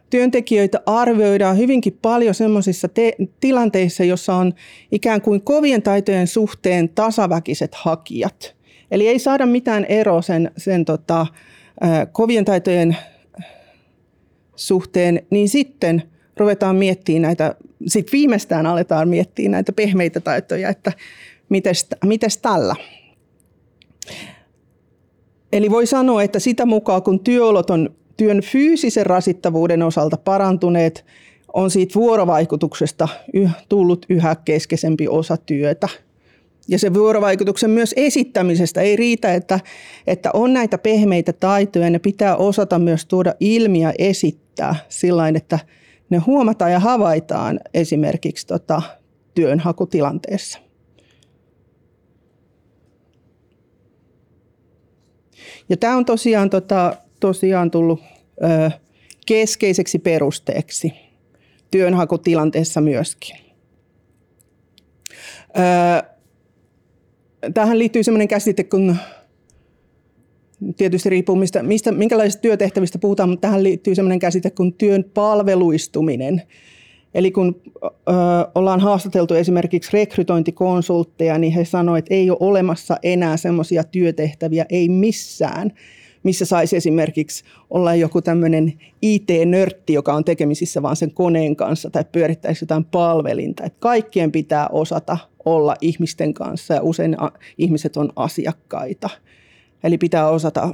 työntekijöitä 0.09 0.81
arvioidaan 0.85 1.57
hyvinkin 1.57 1.99
paljon 2.01 2.33
sellaisissa 2.33 2.87
te- 2.87 3.15
tilanteissa, 3.39 4.03
jossa 4.03 4.35
on 4.35 4.53
ikään 4.91 5.21
kuin 5.21 5.41
kovien 5.41 5.81
taitojen 5.81 6.27
suhteen 6.27 6.89
tasaväkiset 6.89 7.75
hakijat. 7.75 8.55
Eli 8.91 9.07
ei 9.07 9.19
saada 9.19 9.45
mitään 9.45 9.85
eroa 9.85 10.21
sen, 10.21 10.51
sen 10.57 10.85
tota, 10.85 11.27
kovien 12.11 12.45
taitojen 12.45 12.97
suhteen, 14.55 15.25
niin 15.29 15.49
sitten 15.49 16.03
ruvetaan 16.37 16.75
miettimään 16.75 17.21
näitä, 17.21 17.55
sitten 17.87 18.11
viimeistään 18.11 18.65
aletaan 18.65 19.09
miettiä 19.09 19.49
näitä 19.49 19.71
pehmeitä 19.71 20.19
taitoja, 20.19 20.69
että 20.69 20.91
mites 22.03 22.37
tällä. 22.41 22.75
Eli 25.53 25.71
voi 25.71 25.85
sanoa, 25.85 26.23
että 26.23 26.39
sitä 26.39 26.65
mukaan 26.65 27.03
kun 27.03 27.19
työolot 27.19 27.69
on 27.69 27.95
työn 28.19 28.41
fyysisen 28.41 29.05
rasittavuuden 29.05 29.83
osalta 29.83 30.17
parantuneet, 30.17 31.05
on 31.53 31.71
siitä 31.71 31.95
vuorovaikutuksesta 31.95 33.07
tullut 33.69 34.05
yhä 34.09 34.35
keskeisempi 34.45 35.07
osa 35.07 35.37
työtä. 35.37 35.89
Ja 36.67 36.79
se 36.79 36.93
vuorovaikutuksen 36.93 37.69
myös 37.69 37.93
esittämisestä 37.97 38.81
ei 38.81 38.95
riitä, 38.95 39.33
että, 39.33 39.59
että 40.07 40.29
on 40.33 40.53
näitä 40.53 40.77
pehmeitä 40.77 41.33
taitoja, 41.33 41.89
ne 41.89 41.99
pitää 41.99 42.35
osata 42.35 42.79
myös 42.79 43.05
tuoda 43.05 43.33
ilmi 43.39 43.81
ja 43.81 43.93
esittää 43.97 44.75
sillä 44.89 45.27
että 45.27 45.59
ne 46.09 46.17
huomataan 46.17 46.71
ja 46.71 46.79
havaitaan 46.79 47.59
esimerkiksi 47.73 48.47
tota, 48.47 48.81
työnhakutilanteessa. 49.35 50.59
Ja 55.69 55.77
tämä 55.77 55.97
on 55.97 56.05
tosiaan, 56.05 56.49
tota, 56.49 56.95
tosiaan 57.19 57.71
tullut 57.71 58.01
ö, 58.43 58.71
keskeiseksi 59.25 59.99
perusteeksi 59.99 60.93
työnhakutilanteessa 61.71 62.81
myöskin. 62.81 63.35
Ö, 65.57 66.03
tähän 67.53 67.79
liittyy 67.79 68.03
sellainen 68.03 68.27
käsite 68.27 68.63
kun 68.63 68.95
tietysti 70.77 71.09
riippuu 71.09 71.35
mistä, 71.35 71.63
mistä, 71.63 71.91
minkälaisista 71.91 72.41
työtehtävistä 72.41 72.99
puhutaan, 72.99 73.29
mutta 73.29 73.47
tähän 73.47 73.63
liittyy 73.63 73.95
sellainen 73.95 74.19
käsite 74.19 74.49
kuin 74.49 74.73
työn 74.73 75.03
palveluistuminen. 75.13 76.41
Eli 77.13 77.31
kun 77.31 77.61
ö, 77.83 77.89
ollaan 78.55 78.79
haastateltu 78.79 79.33
esimerkiksi 79.33 79.89
rekrytointikonsultteja, 79.93 81.37
niin 81.37 81.53
he 81.53 81.65
sanoivat, 81.65 81.99
että 81.99 82.15
ei 82.15 82.29
ole 82.29 82.37
olemassa 82.39 82.97
enää 83.03 83.37
semmoisia 83.37 83.83
työtehtäviä, 83.83 84.65
ei 84.69 84.89
missään, 84.89 85.73
missä 86.23 86.45
saisi 86.45 86.77
esimerkiksi 86.77 87.43
olla 87.69 87.95
joku 87.95 88.21
tämmöinen 88.21 88.73
IT-nörtti, 89.01 89.93
joka 89.93 90.13
on 90.13 90.25
tekemisissä 90.25 90.81
vaan 90.81 90.95
sen 90.95 91.11
koneen 91.11 91.55
kanssa 91.55 91.89
tai 91.89 92.05
pyörittäisi 92.11 92.63
jotain 92.63 92.85
palvelinta. 92.85 93.63
Että 93.63 93.79
kaikkien 93.79 94.31
pitää 94.31 94.67
osata 94.67 95.17
olla 95.45 95.75
ihmisten 95.81 96.33
kanssa 96.33 96.73
ja 96.73 96.81
usein 96.81 97.17
ihmiset 97.57 97.97
on 97.97 98.09
asiakkaita. 98.15 99.09
Eli 99.83 99.97
pitää 99.97 100.29
osata 100.29 100.69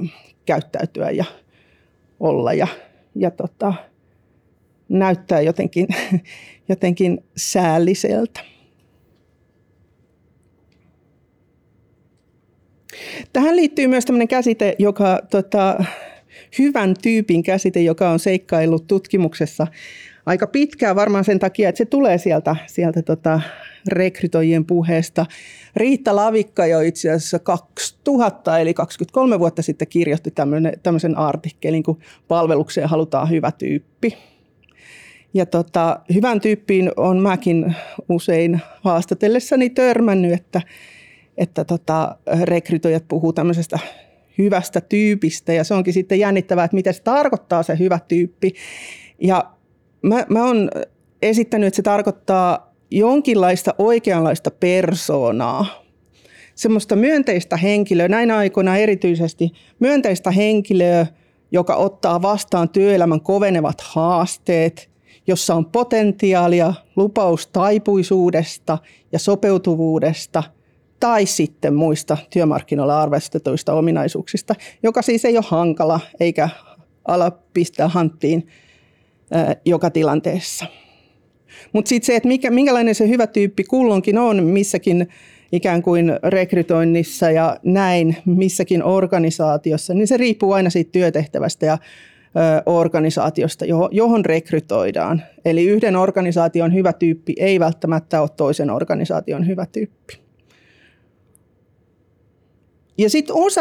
käyttäytyä 0.46 1.10
ja 1.10 1.24
olla 2.20 2.52
ja, 2.52 2.66
ja 3.14 3.30
tota, 3.30 3.74
näyttää 4.88 5.40
jotenkin, 5.40 5.86
jotenkin 6.68 7.24
säälliseltä. 7.36 8.55
Tähän 13.32 13.56
liittyy 13.56 13.86
myös 13.86 14.04
tämmöinen 14.04 14.28
käsite, 14.28 14.76
joka 14.78 15.18
tota, 15.30 15.84
hyvän 16.58 16.94
tyypin 17.02 17.42
käsite, 17.42 17.80
joka 17.80 18.10
on 18.10 18.18
seikkaillut 18.18 18.86
tutkimuksessa 18.86 19.66
aika 20.26 20.46
pitkään 20.46 20.96
varmaan 20.96 21.24
sen 21.24 21.38
takia, 21.38 21.68
että 21.68 21.78
se 21.78 21.84
tulee 21.84 22.18
sieltä, 22.18 22.56
sieltä 22.66 23.02
tota, 23.02 23.40
rekrytoijien 23.88 24.64
puheesta. 24.64 25.26
Riitta 25.76 26.16
Lavikka 26.16 26.66
jo 26.66 26.80
itse 26.80 27.10
asiassa 27.10 27.38
2000 27.38 28.58
eli 28.58 28.74
23 28.74 29.38
vuotta 29.38 29.62
sitten 29.62 29.88
kirjoitti 29.88 30.32
tämmöisen 30.82 31.18
artikkelin, 31.18 31.82
kun 31.82 31.98
palvelukseen 32.28 32.88
halutaan 32.88 33.30
hyvä 33.30 33.52
tyyppi. 33.52 34.16
Ja 35.34 35.46
tota, 35.46 36.00
hyvän 36.14 36.40
tyyppiin 36.40 36.92
on 36.96 37.18
mäkin 37.18 37.74
usein 38.08 38.60
haastatellessani 38.82 39.70
törmännyt, 39.70 40.32
että, 40.32 40.60
että 41.38 41.64
tota, 41.64 42.16
rekrytoijat 42.42 43.08
puhuu 43.08 43.32
tämmöisestä 43.32 43.78
hyvästä 44.38 44.80
tyypistä 44.80 45.52
ja 45.52 45.64
se 45.64 45.74
onkin 45.74 45.94
sitten 45.94 46.18
jännittävää, 46.18 46.64
että 46.64 46.74
mitä 46.74 46.92
se 46.92 47.02
tarkoittaa 47.02 47.62
se 47.62 47.78
hyvä 47.78 47.98
tyyppi. 48.08 48.54
Ja 49.22 49.50
mä, 50.02 50.26
mä 50.28 50.44
oon 50.44 50.70
esittänyt, 51.22 51.66
että 51.66 51.76
se 51.76 51.82
tarkoittaa 51.82 52.74
jonkinlaista 52.90 53.74
oikeanlaista 53.78 54.50
persoonaa, 54.50 55.66
semmoista 56.54 56.96
myönteistä 56.96 57.56
henkilöä, 57.56 58.08
näin 58.08 58.30
aikoina 58.30 58.76
erityisesti 58.76 59.50
myönteistä 59.78 60.30
henkilöä, 60.30 61.06
joka 61.50 61.76
ottaa 61.76 62.22
vastaan 62.22 62.68
työelämän 62.68 63.20
kovenevat 63.20 63.80
haasteet, 63.80 64.90
jossa 65.26 65.54
on 65.54 65.66
potentiaalia, 65.66 66.74
lupaus 66.96 67.46
taipuisuudesta 67.46 68.78
ja 69.12 69.18
sopeutuvuudesta 69.18 70.42
tai 71.00 71.26
sitten 71.26 71.74
muista 71.74 72.16
työmarkkinoilla 72.30 73.02
arvostetuista 73.02 73.72
ominaisuuksista, 73.72 74.54
joka 74.82 75.02
siis 75.02 75.24
ei 75.24 75.36
ole 75.36 75.44
hankala 75.48 76.00
eikä 76.20 76.48
ala 77.08 77.30
pistää 77.52 77.88
hanttiin 77.88 78.46
joka 79.64 79.90
tilanteessa. 79.90 80.66
Mutta 81.72 81.88
sitten 81.88 82.06
se, 82.06 82.16
että 82.16 82.28
mikä, 82.28 82.50
minkälainen 82.50 82.94
se 82.94 83.08
hyvä 83.08 83.26
tyyppi 83.26 83.64
kulloinkin 83.64 84.18
on 84.18 84.44
missäkin 84.44 85.08
ikään 85.52 85.82
kuin 85.82 86.12
rekrytoinnissa 86.22 87.30
ja 87.30 87.56
näin 87.62 88.16
missäkin 88.24 88.82
organisaatiossa, 88.82 89.94
niin 89.94 90.06
se 90.06 90.16
riippuu 90.16 90.52
aina 90.52 90.70
siitä 90.70 90.92
työtehtävästä 90.92 91.66
ja 91.66 91.78
organisaatiosta, 92.66 93.64
johon 93.90 94.24
rekrytoidaan. 94.24 95.22
Eli 95.44 95.64
yhden 95.64 95.96
organisaation 95.96 96.74
hyvä 96.74 96.92
tyyppi 96.92 97.34
ei 97.38 97.60
välttämättä 97.60 98.20
ole 98.20 98.28
toisen 98.36 98.70
organisaation 98.70 99.46
hyvä 99.46 99.66
tyyppi. 99.66 100.25
Ja 102.98 103.10
sitten 103.10 103.36
osa 103.36 103.60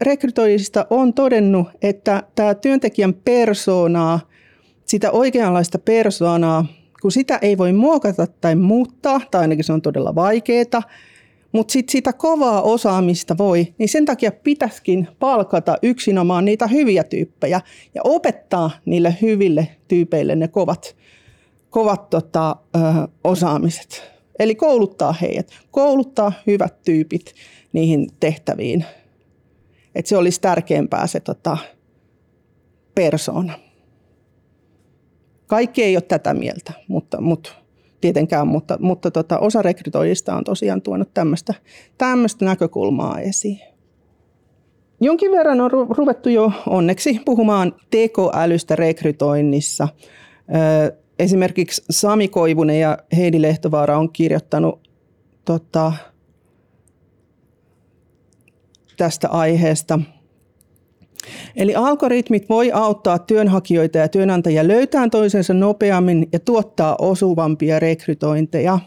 rekrytoijista 0.00 0.86
on 0.90 1.14
todennut, 1.14 1.68
että 1.82 2.22
tämä 2.34 2.54
työntekijän 2.54 3.14
persoonaa, 3.14 4.20
sitä 4.84 5.10
oikeanlaista 5.10 5.78
persoonaa, 5.78 6.66
kun 7.02 7.12
sitä 7.12 7.38
ei 7.42 7.58
voi 7.58 7.72
muokata 7.72 8.26
tai 8.26 8.54
muuttaa, 8.54 9.20
tai 9.30 9.40
ainakin 9.40 9.64
se 9.64 9.72
on 9.72 9.82
todella 9.82 10.14
vaikeaa, 10.14 10.82
mutta 11.52 11.72
sitten 11.72 11.92
sitä 11.92 12.12
kovaa 12.12 12.62
osaamista 12.62 13.38
voi, 13.38 13.74
niin 13.78 13.88
sen 13.88 14.04
takia 14.04 14.32
pitäisikin 14.32 15.08
palkata 15.18 15.76
yksinomaan 15.82 16.44
niitä 16.44 16.66
hyviä 16.66 17.04
tyyppejä 17.04 17.60
ja 17.94 18.00
opettaa 18.04 18.70
niille 18.84 19.16
hyville 19.22 19.68
tyypeille 19.88 20.36
ne 20.36 20.48
kovat, 20.48 20.96
kovat 21.70 22.10
tota, 22.10 22.56
ö, 22.76 22.78
osaamiset. 23.24 24.12
Eli 24.38 24.54
kouluttaa 24.54 25.12
heidät, 25.12 25.48
kouluttaa 25.70 26.32
hyvät 26.46 26.82
tyypit 26.84 27.34
niihin 27.72 28.06
tehtäviin. 28.20 28.84
Että 29.94 30.08
se 30.08 30.16
olisi 30.16 30.40
tärkeämpää 30.40 31.06
se 31.06 31.20
tota, 31.20 31.56
persona. 32.94 33.58
Kaikki 35.46 35.82
ei 35.82 35.96
ole 35.96 36.02
tätä 36.02 36.34
mieltä, 36.34 36.72
mutta, 36.88 37.20
mutta 37.20 37.52
tietenkään, 38.00 38.48
mutta, 38.48 38.76
mutta 38.80 39.10
tota, 39.10 39.38
osa 39.38 39.62
rekrytoijista 39.62 40.36
on 40.36 40.44
tosiaan 40.44 40.82
tuonut 40.82 41.14
tämmöistä 41.98 42.44
näkökulmaa 42.44 43.20
esiin. 43.20 43.60
Jonkin 45.00 45.32
verran 45.32 45.60
on 45.60 45.70
ruvettu 45.70 46.28
jo 46.28 46.52
onneksi 46.66 47.20
puhumaan 47.24 47.74
tekoälystä 47.90 48.76
rekrytoinnissa. 48.76 49.88
Esimerkiksi 51.18 51.82
Sami 51.90 52.28
Koivunen 52.28 52.80
ja 52.80 52.98
Heidi 53.16 53.42
Lehtovaara 53.42 53.98
on 53.98 54.12
kirjoittanut 54.12 54.88
tota, 55.44 55.92
tästä 58.96 59.28
aiheesta– 59.28 59.98
Eli 61.56 61.74
algoritmit 61.74 62.48
voi 62.48 62.72
auttaa 62.72 63.18
työnhakijoita 63.18 63.98
ja 63.98 64.08
työnantajia 64.08 64.68
löytämään 64.68 65.10
toisensa 65.10 65.54
nopeammin 65.54 66.28
ja 66.32 66.38
tuottaa 66.38 66.96
osuvampia 66.98 67.78
rekrytointeja, 67.78 68.78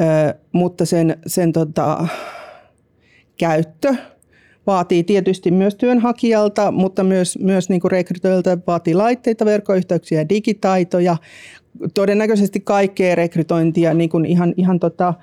Ö, 0.00 0.34
mutta 0.52 0.86
sen, 0.86 1.16
sen 1.26 1.52
tota, 1.52 2.06
käyttö 3.38 3.94
vaatii 4.66 5.04
tietysti 5.04 5.50
myös 5.50 5.74
työnhakijalta, 5.74 6.70
mutta 6.70 7.04
myös, 7.04 7.38
myös 7.38 7.68
niin 7.68 7.80
kuin 7.80 7.90
rekrytoilta 7.90 8.58
vaatii 8.66 8.94
laitteita, 8.94 9.44
verkkoyhteyksiä 9.44 10.20
ja 10.20 10.28
digitaitoja. 10.28 11.16
Todennäköisesti 11.94 12.60
kaikkea 12.60 13.14
rekrytointia, 13.14 13.94
niin 13.94 14.10
kuin 14.10 14.26
ihan, 14.26 14.54
ihan 14.56 14.80
tota, 14.80 15.14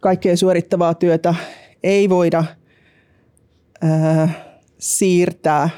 kaikkea 0.00 0.36
suorittavaa 0.36 0.94
työtä 0.94 1.34
ei 1.82 2.08
voida 2.08 2.44
ää, 3.82 4.28
siirtää 4.78 5.70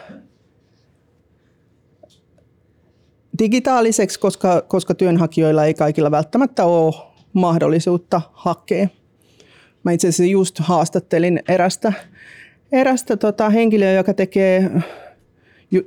digitaaliseksi, 3.38 4.20
koska, 4.20 4.62
koska 4.68 4.94
työnhakijoilla 4.94 5.64
ei 5.64 5.74
kaikilla 5.74 6.10
välttämättä 6.10 6.64
ole 6.64 6.94
mahdollisuutta 7.32 8.20
hakea. 8.32 8.88
Mä 9.82 9.92
itse 9.92 10.08
asiassa 10.08 10.24
just 10.24 10.58
haastattelin 10.58 11.40
erästä, 11.48 11.92
erästä 12.72 13.16
tota 13.16 13.50
henkilöä, 13.50 13.92
joka 13.92 14.14
tekee 14.14 14.70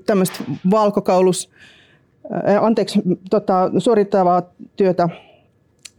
tämmöistä 0.06 0.44
valkokaulus, 0.72 1.50
anteeksi, 2.62 3.02
tota, 3.30 3.72
suorittavaa 3.78 4.42
työtä 4.76 5.10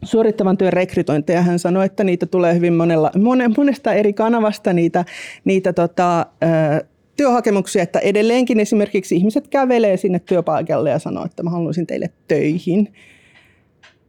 suorittavan 0.03 0.57
työn 0.57 0.73
rekrytointeja. 0.73 1.41
Hän 1.41 1.59
sanoi, 1.59 1.85
että 1.85 2.03
niitä 2.03 2.25
tulee 2.25 2.55
hyvin 2.55 2.73
monella, 2.73 3.11
monesta 3.57 3.93
eri 3.93 4.13
kanavasta 4.13 4.73
niitä, 4.73 5.05
niitä 5.45 5.73
tota, 5.73 6.25
työhakemuksia, 7.17 7.83
että 7.83 7.99
edelleenkin 7.99 8.59
esimerkiksi 8.59 9.15
ihmiset 9.15 9.47
kävelee 9.47 9.97
sinne 9.97 10.19
työpaikalle 10.19 10.89
ja 10.89 10.99
sanoo, 10.99 11.25
että 11.25 11.43
mä 11.43 11.49
haluaisin 11.49 11.87
teille 11.87 12.09
töihin. 12.27 12.93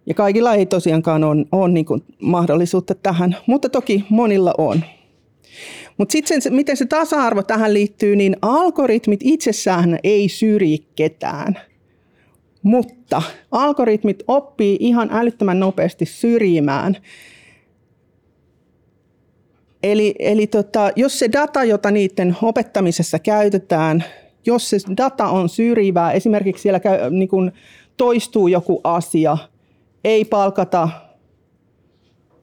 Ja 0.07 0.15
kaikilla 0.15 0.55
ei 0.55 0.67
tosiaankaan 0.67 1.25
ole, 1.25 1.47
ole 1.53 1.69
niin 1.69 1.85
kuin 1.85 2.03
mahdollisuutta 2.23 2.95
tähän, 2.95 3.37
mutta 3.47 3.69
toki 3.69 4.05
monilla 4.09 4.55
on. 4.59 4.85
Mutta 5.99 6.13
sitten 6.13 6.41
miten 6.51 6.77
se 6.77 6.87
tasa-arvo 6.87 7.43
tähän 7.43 7.75
liittyy, 7.75 8.17
niin 8.17 8.37
algoritmit 8.43 9.21
itsessään 9.23 9.99
ei 10.05 10.29
syrji 10.29 10.87
ketään. 10.97 11.70
Mutta 12.63 13.23
algoritmit 13.51 14.23
oppii 14.29 14.77
ihan 14.81 15.09
älyttömän 15.13 15.61
nopeasti 15.61 16.07
syrjimään. 16.07 16.97
Eli, 19.83 20.15
eli 20.19 20.47
tota, 20.47 20.91
jos 20.97 21.19
se 21.19 21.33
data, 21.33 21.65
jota 21.65 21.91
niiden 21.91 22.37
opettamisessa 22.43 23.19
käytetään, 23.19 24.05
jos 24.47 24.71
se 24.71 24.77
data 24.97 25.29
on 25.29 25.49
syrjivää, 25.49 26.13
esimerkiksi 26.13 26.63
siellä 26.63 26.81
käy, 26.81 27.11
niin 27.11 27.29
kun 27.29 27.53
toistuu 27.97 28.49
joku 28.49 28.81
asia, 28.85 29.39
ei 30.05 30.25
palkata 30.25 30.89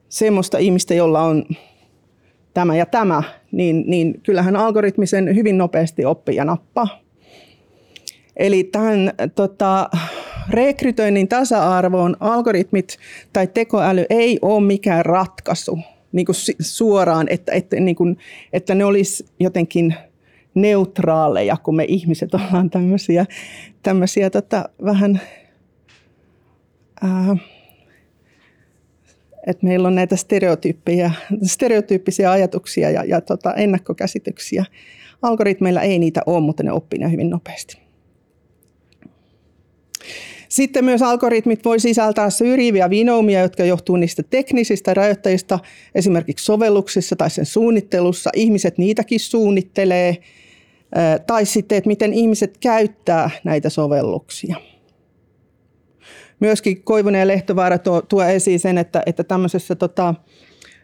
semmoista 0.10 0.58
ihmistä, 0.58 0.94
jolla 0.94 1.22
on 1.22 1.44
tämä 2.54 2.76
ja 2.76 2.86
tämä, 2.86 3.24
niin, 3.52 3.84
niin 3.88 4.22
kyllähän 4.24 4.56
algoritmisen 4.56 5.36
hyvin 5.36 5.58
nopeasti 5.58 6.06
oppii 6.06 6.36
ja 6.36 6.46
nappaa. 6.46 6.88
Eli 8.38 8.64
tähän 8.64 9.14
tota, 9.36 9.90
rekrytoinnin 10.50 11.28
tasa-arvoon 11.28 12.18
algoritmit 12.20 12.98
tai 13.34 13.48
tekoäly 13.48 14.06
ei 14.10 14.40
ole 14.42 14.66
mikään 14.66 15.06
ratkaisu 15.06 15.80
niin 16.12 16.26
kuin 16.26 16.36
suoraan, 16.60 17.28
että, 17.30 17.52
että, 17.52 17.76
niin 17.76 17.96
kuin, 17.96 18.18
että 18.54 18.76
ne 18.76 18.86
olisi 18.86 19.26
jotenkin 19.40 19.96
neutraaleja, 20.54 21.58
kun 21.64 21.76
me 21.76 21.86
ihmiset 21.88 22.34
ollaan 22.34 22.70
tämmöisiä, 22.70 23.26
tämmöisiä 23.84 24.30
tota, 24.30 24.70
vähän... 24.86 25.22
Ää, 27.02 27.38
että 29.48 29.66
meillä 29.66 29.88
on 29.88 29.96
näitä 29.96 30.16
stereotyyppejä, 30.16 31.12
stereotyyppisiä 31.44 32.32
ajatuksia 32.32 32.90
ja, 32.90 33.04
ja 33.04 33.22
tota, 33.22 33.54
ennakkokäsityksiä. 33.54 34.66
Algoritmeilla 35.22 35.82
ei 35.82 36.00
niitä 36.00 36.22
ole, 36.26 36.40
mutta 36.40 36.64
ne 36.64 36.72
oppii 36.72 37.00
ne 37.00 37.12
hyvin 37.12 37.30
nopeasti. 37.30 37.78
Sitten 40.50 40.86
myös 40.86 41.02
algoritmit 41.02 41.66
voi 41.66 41.80
sisältää 41.80 42.30
syrjiviä 42.30 42.90
vinoumia, 42.90 43.42
jotka 43.42 43.64
johtuu 43.64 43.96
niistä 43.96 44.24
teknisistä 44.24 44.94
rajoitteista, 44.94 45.60
esimerkiksi 45.96 46.46
sovelluksissa 46.46 47.16
tai 47.16 47.30
sen 47.30 47.46
suunnittelussa. 47.46 48.30
Ihmiset 48.36 48.78
niitäkin 48.78 49.20
suunnittelee. 49.20 50.18
Tai 51.28 51.46
sitten, 51.46 51.78
että 51.78 51.88
miten 51.88 52.14
ihmiset 52.14 52.58
käyttää 52.58 53.30
näitä 53.44 53.70
sovelluksia. 53.70 54.56
Myöskin 56.40 56.84
Koivunen 56.84 57.20
ja 57.20 57.28
Lehtovaara 57.28 57.78
tuo, 57.78 58.02
tuo 58.02 58.24
esiin 58.24 58.60
sen, 58.60 58.78
että, 58.78 59.04
että 59.06 59.24
tämmöisessä 59.24 59.76
tota, 59.76 60.16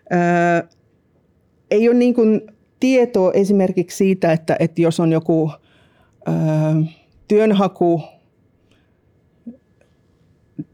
ää, 0.09 0.67
ei 1.71 1.89
ole 1.89 1.97
niin 1.97 2.15
tietoa 2.79 3.31
esimerkiksi 3.31 3.97
siitä, 3.97 4.31
että, 4.31 4.55
että 4.59 4.81
jos 4.81 4.99
on 4.99 5.11
joku 5.11 5.51
ää, 6.25 6.75
työnhaku 7.27 8.01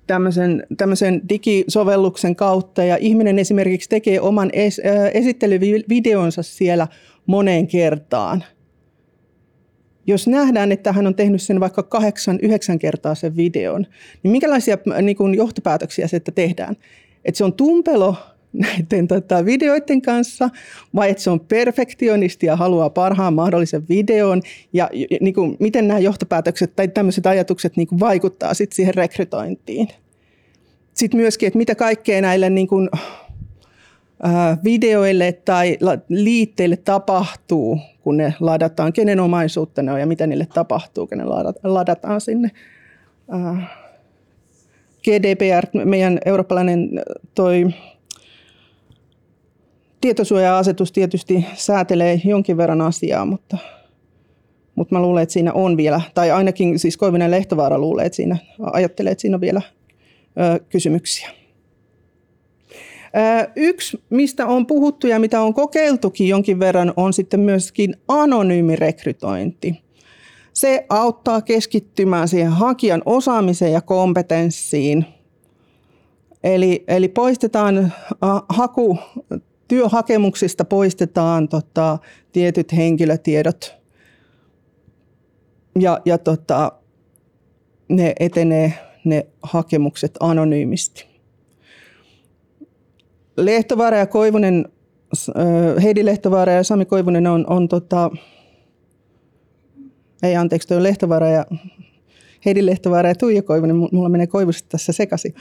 tämmöisen, 0.10 0.64
tämmöisen 0.78 1.22
digisovelluksen 1.30 2.36
kautta 2.36 2.84
ja 2.84 2.98
ihminen 2.98 3.40
esimerkiksi 3.40 3.90
tekee 3.90 4.22
oman 4.22 4.50
es, 4.54 4.82
ää, 4.84 5.10
esittelyvideonsa 5.10 6.44
siellä 6.44 6.88
moneen 7.26 7.68
kertaan– 7.68 8.44
jos 10.10 10.28
nähdään, 10.28 10.72
että 10.72 10.92
hän 10.92 11.08
on 11.08 11.16
tehnyt 11.16 11.42
sen 11.42 11.60
vaikka 11.60 11.84
kahdeksan, 11.84 12.40
yhdeksän 12.42 12.80
kertaa 12.80 13.16
sen 13.16 13.38
videon, 13.38 13.86
niin 14.24 14.32
minkälaisia 14.32 14.78
niin 15.02 15.18
kuin 15.18 15.36
johtopäätöksiä 15.36 16.08
se, 16.08 16.18
että 16.18 16.32
tehdään? 16.32 16.76
Että 17.26 17.38
se 17.38 17.44
on 17.44 17.54
tumpelo 17.54 18.16
näiden 18.54 19.08
tota, 19.08 19.46
videoiden 19.46 20.02
kanssa, 20.02 20.50
vai 20.96 21.10
että 21.10 21.24
se 21.24 21.30
on 21.30 21.40
perfektionisti 21.40 22.46
ja 22.46 22.56
haluaa 22.56 22.90
parhaan 22.90 23.34
mahdollisen 23.34 23.84
videon, 23.90 24.42
ja, 24.74 24.90
ja 24.94 25.18
niin 25.22 25.34
kuin, 25.34 25.58
miten 25.60 25.88
nämä 25.88 26.00
johtopäätökset 26.00 26.76
tai 26.76 26.88
tämmöiset 26.88 27.26
ajatukset 27.26 27.78
niin 27.78 27.88
kuin 27.88 28.00
vaikuttaa 28.00 28.54
sit 28.54 28.72
siihen 28.72 28.96
rekrytointiin. 28.96 29.88
Sitten 30.94 31.20
myöskin, 31.20 31.48
että 31.48 31.58
mitä 31.58 31.76
kaikkea 31.76 32.22
näille 32.22 32.50
niin 32.50 32.68
kuin, 32.68 32.90
videoille 34.64 35.32
tai 35.32 35.78
liitteille 36.10 36.78
tapahtuu, 36.78 37.80
kun 38.02 38.18
ne 38.18 38.34
ladataan, 38.40 38.94
kenen 38.94 39.20
omaisuutta 39.20 39.82
ne 39.82 39.92
on 39.92 40.00
ja 40.00 40.08
mitä 40.08 40.28
niille 40.28 40.48
tapahtuu, 40.54 41.08
kun 41.08 41.18
ne 41.18 41.24
ladataan 41.64 42.22
sinne. 42.22 42.52
GDPR, 45.04 45.86
meidän 45.86 46.20
eurooppalainen 46.26 46.90
toi 47.36 47.66
tietosuoja-asetus 50.02 50.92
tietysti 50.92 51.46
säätelee 51.54 52.22
jonkin 52.26 52.58
verran 52.58 52.82
asiaa, 52.82 53.26
mutta, 53.26 53.58
mutta 54.76 54.96
mä 54.96 55.02
luulen, 55.02 55.24
että 55.24 55.34
siinä 55.34 55.54
on 55.54 55.78
vielä, 55.78 56.02
tai 56.14 56.32
ainakin 56.32 56.80
siis 56.80 56.98
Koivinen 56.98 57.32
Lehtovaara 57.32 57.78
luulee, 57.78 58.06
että 58.06 58.16
siinä, 58.16 58.38
ajattelee, 58.60 59.12
että 59.12 59.22
siinä 59.22 59.36
on 59.36 59.42
vielä 59.42 59.62
ö, 60.40 60.60
kysymyksiä. 60.70 61.30
Yksi, 63.56 64.04
mistä 64.10 64.48
on 64.48 64.66
puhuttu 64.66 65.08
ja 65.08 65.20
mitä 65.20 65.42
on 65.42 65.54
kokeiltukin 65.54 66.28
jonkin 66.28 66.60
verran, 66.60 66.94
on 66.96 67.14
sitten 67.14 67.40
myöskin 67.40 67.96
anonyymi 68.08 68.76
rekrytointi. 68.76 69.82
Se 70.54 70.86
auttaa 70.90 71.42
keskittymään 71.42 72.28
siihen 72.28 72.52
hakijan 72.52 73.02
osaamiseen 73.06 73.74
ja 73.74 73.82
kompetenssiin. 73.82 75.06
Eli, 76.44 76.84
eli 76.88 77.08
poistetaan 77.08 77.94
haku, 78.50 78.98
työhakemuksista 79.70 80.66
poistetaan 80.66 81.48
tota, 81.48 81.98
tietyt 82.32 82.74
henkilötiedot 82.74 83.76
ja, 85.80 86.02
ja 86.06 86.18
tota, 86.18 86.72
ne 87.90 88.14
etenee 88.20 88.74
ne 89.04 89.28
hakemukset 89.44 90.18
anonyymisti. 90.20 91.06
Lehtovaara 93.38 93.98
ja 93.98 94.08
Koivunen, 94.08 94.66
Heidi 95.84 96.06
Lehtovaara 96.06 96.54
ja 96.54 96.64
Sami 96.64 96.86
Koivunen 96.86 97.28
on, 97.28 97.46
on 97.50 97.68
tota, 97.68 98.12
ei 100.24 100.36
anteeksi, 100.36 100.68
toi 100.68 100.84
Lehtovaara 100.84 101.30
ja 101.30 101.46
Heidi 102.46 102.66
Lehtovaara 102.66 103.10
ja 103.10 103.16
Tuija 103.16 103.42
Koivunen, 103.42 103.76
mulla 103.76 104.10
menee 104.10 104.28
Koivusta 104.28 104.70
tässä 104.70 104.92
sekaisin, 104.92 105.36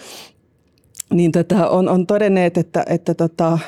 niin 1.14 1.32
tota, 1.32 1.68
on, 1.68 1.88
on 1.88 2.06
todenneet, 2.06 2.58
että, 2.58 2.84
että 2.88 3.14
tota, 3.14 3.58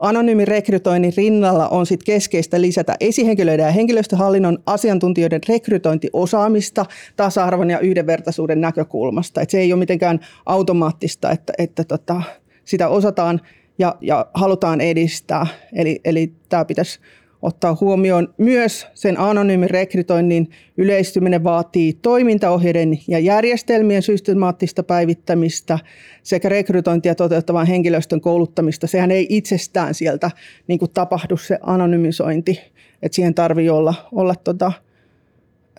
anonyymin 0.00 0.48
rekrytoinnin 0.48 1.12
rinnalla 1.16 1.68
on 1.68 1.86
sit 1.86 2.02
keskeistä 2.02 2.60
lisätä 2.60 2.96
esihenkilöiden 3.00 3.64
ja 3.64 3.72
henkilöstöhallinnon 3.72 4.58
asiantuntijoiden 4.66 5.40
rekrytointiosaamista 5.48 6.86
tasa-arvon 7.16 7.70
ja 7.70 7.78
yhdenvertaisuuden 7.78 8.60
näkökulmasta. 8.60 9.40
Et 9.40 9.50
se 9.50 9.58
ei 9.58 9.72
ole 9.72 9.78
mitenkään 9.78 10.20
automaattista, 10.46 11.30
että, 11.30 11.52
että 11.58 11.84
tota, 11.84 12.22
sitä 12.64 12.88
osataan 12.88 13.40
ja, 13.78 13.96
ja 14.00 14.26
halutaan 14.34 14.80
edistää. 14.80 15.46
Eli, 15.72 16.00
eli 16.04 16.32
tämä 16.48 16.64
pitäisi 16.64 17.00
ottaa 17.44 17.76
huomioon 17.80 18.34
myös 18.38 18.86
sen 18.94 19.20
anonyymin 19.20 19.70
rekrytoinnin 19.70 20.50
yleistyminen 20.76 21.44
vaatii 21.44 21.92
toimintaohjeiden 21.92 22.98
ja 23.08 23.18
järjestelmien 23.18 24.02
systemaattista 24.02 24.82
päivittämistä 24.82 25.78
sekä 26.22 26.48
rekrytointia 26.48 27.14
toteuttavan 27.14 27.66
henkilöstön 27.66 28.20
kouluttamista. 28.20 28.86
Sehän 28.86 29.10
ei 29.10 29.26
itsestään 29.28 29.94
sieltä 29.94 30.30
niin 30.66 30.78
kuin 30.78 30.90
tapahdu 30.90 31.36
se 31.36 31.58
anonymisointi, 31.62 32.60
että 33.02 33.16
siihen 33.16 33.34
tarvii 33.34 33.70
olla, 33.70 33.94
olla 34.12 34.34
tota, 34.34 34.72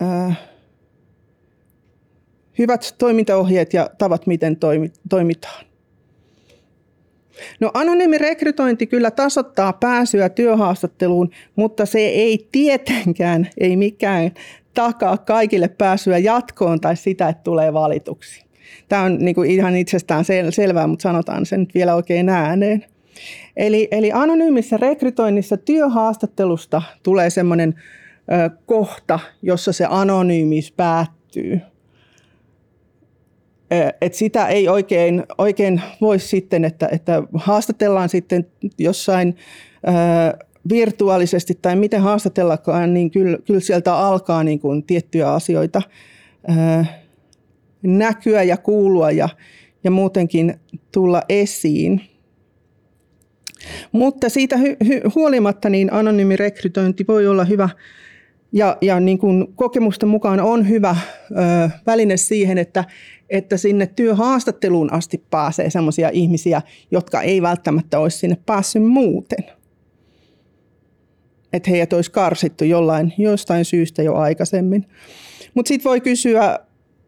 ää, 0.00 0.34
hyvät 2.58 2.94
toimintaohjeet 2.98 3.72
ja 3.72 3.90
tavat, 3.98 4.26
miten 4.26 4.56
toimi, 4.56 4.92
toimitaan. 5.08 5.65
No 7.60 7.70
anonyymi 7.74 8.18
rekrytointi 8.18 8.86
kyllä 8.86 9.10
tasoittaa 9.10 9.72
pääsyä 9.72 10.28
työhaastatteluun, 10.28 11.30
mutta 11.56 11.86
se 11.86 11.98
ei 11.98 12.48
tietenkään, 12.52 13.48
ei 13.58 13.76
mikään 13.76 14.30
takaa 14.74 15.18
kaikille 15.18 15.68
pääsyä 15.68 16.18
jatkoon 16.18 16.80
tai 16.80 16.96
sitä, 16.96 17.28
että 17.28 17.42
tulee 17.42 17.72
valituksi. 17.72 18.46
Tämä 18.88 19.02
on 19.02 19.18
niin 19.18 19.34
kuin 19.34 19.50
ihan 19.50 19.76
itsestään 19.76 20.24
sel- 20.24 20.50
selvää, 20.50 20.86
mutta 20.86 21.02
sanotaan 21.02 21.46
sen 21.46 21.60
nyt 21.60 21.74
vielä 21.74 21.94
oikein 21.94 22.28
ääneen. 22.28 22.84
Eli, 23.56 23.88
eli 23.90 24.12
anonyymissä 24.12 24.76
rekrytoinnissa 24.76 25.56
työhaastattelusta 25.56 26.82
tulee 27.02 27.30
semmoinen 27.30 27.74
kohta, 28.66 29.18
jossa 29.42 29.72
se 29.72 29.86
anonyymis 29.90 30.72
päättyy– 30.72 31.60
et 34.00 34.14
sitä 34.14 34.46
ei 34.46 34.68
oikein, 34.68 35.24
oikein 35.38 35.82
voi 36.00 36.18
sitten, 36.18 36.64
että, 36.64 36.88
että 36.92 37.22
haastatellaan 37.34 38.08
sitten 38.08 38.46
jossain 38.78 39.36
virtuaalisesti 40.68 41.58
tai 41.62 41.76
miten 41.76 42.00
haastatellakaan, 42.00 42.94
niin 42.94 43.10
kyllä, 43.10 43.38
kyllä 43.44 43.60
sieltä 43.60 43.96
alkaa 43.96 44.44
niin 44.44 44.60
kuin 44.60 44.82
tiettyjä 44.82 45.32
asioita 45.32 45.82
näkyä 47.82 48.42
ja 48.42 48.56
kuulua 48.56 49.10
ja, 49.10 49.28
ja 49.84 49.90
muutenkin 49.90 50.54
tulla 50.92 51.22
esiin. 51.28 52.00
Mutta 53.92 54.28
siitä 54.28 54.56
hy- 54.56 54.84
hy- 54.84 55.12
huolimatta 55.14 55.68
niin 55.70 55.92
anonyymi 55.92 56.36
rekrytointi 56.36 57.04
voi 57.08 57.26
olla 57.26 57.44
hyvä 57.44 57.68
ja, 58.56 58.76
ja 58.80 59.00
niin 59.00 59.18
kuin 59.18 59.46
kokemusten 59.54 60.08
mukaan 60.08 60.40
on 60.40 60.68
hyvä 60.68 60.96
ö, 61.30 61.70
väline 61.86 62.16
siihen, 62.16 62.58
että, 62.58 62.84
että 63.30 63.56
sinne 63.56 63.86
työhaastatteluun 63.86 64.92
asti 64.92 65.24
pääsee 65.30 65.70
sellaisia 65.70 66.10
ihmisiä, 66.12 66.62
jotka 66.90 67.22
ei 67.22 67.42
välttämättä 67.42 67.98
olisi 67.98 68.18
sinne 68.18 68.36
päässyt 68.46 68.82
muuten. 68.82 69.44
Että 71.52 71.70
heidät 71.70 71.92
olisi 71.92 72.10
karsittu 72.10 72.64
jollain, 72.64 73.12
jostain 73.18 73.64
syystä 73.64 74.02
jo 74.02 74.14
aikaisemmin. 74.14 74.86
Mutta 75.54 75.68
sitten 75.68 75.90
voi 75.90 76.00
kysyä, 76.00 76.58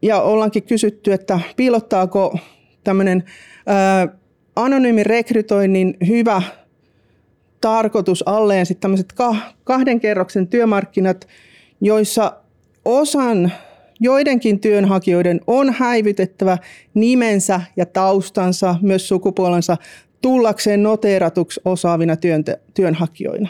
ja 0.01 0.21
ollaankin 0.21 0.63
kysytty, 0.63 1.13
että 1.13 1.39
piilottaako 1.55 2.39
tämmöinen 2.83 3.23
anonyymin 4.55 5.05
rekrytoinnin 5.05 5.97
hyvä 6.07 6.41
tarkoitus 7.61 8.23
alleen 8.27 8.65
sitten 8.65 8.81
tämmöiset 8.81 9.13
kahden 9.63 9.99
kerroksen 9.99 10.47
työmarkkinat, 10.47 11.27
joissa 11.81 12.33
osan 12.85 13.51
joidenkin 13.99 14.59
työnhakijoiden 14.59 15.41
on 15.47 15.73
häivytettävä 15.73 16.57
nimensä 16.93 17.61
ja 17.77 17.85
taustansa, 17.85 18.75
myös 18.81 19.07
sukupuolensa, 19.07 19.77
tullakseen 20.21 20.83
noteeratuksi 20.83 21.61
osaavina 21.65 22.15
työnhakijoina. 22.73 23.49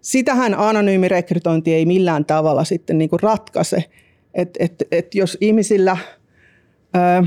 Sitähän 0.00 0.54
anonyymi 0.54 1.08
rekrytointi 1.08 1.74
ei 1.74 1.86
millään 1.86 2.24
tavalla 2.24 2.64
sitten 2.64 2.98
niin 2.98 3.10
ratkaise. 3.22 3.84
Et, 4.34 4.50
et, 4.58 4.74
et 4.90 5.14
jos 5.14 5.38
ihmisillä 5.40 5.96
ö, 6.96 7.26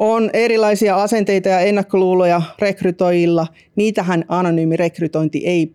on 0.00 0.30
erilaisia 0.32 0.96
asenteita 0.96 1.48
ja 1.48 1.60
ennakkoluuloja 1.60 2.42
rekrytoijilla, 2.58 3.46
niitähän 3.76 4.24
anonyymi 4.28 4.76
rekrytointi 4.76 5.46
ei 5.46 5.74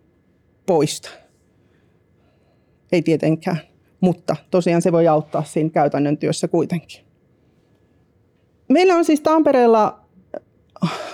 poista. 0.66 1.10
Ei 2.92 3.02
tietenkään, 3.02 3.60
mutta 4.00 4.36
tosiaan 4.50 4.82
se 4.82 4.92
voi 4.92 5.08
auttaa 5.08 5.44
siinä 5.44 5.70
käytännön 5.70 6.18
työssä 6.18 6.48
kuitenkin. 6.48 7.00
Meillä 8.68 8.94
on 8.94 9.04
siis 9.04 9.20
Tampereella 9.20 10.00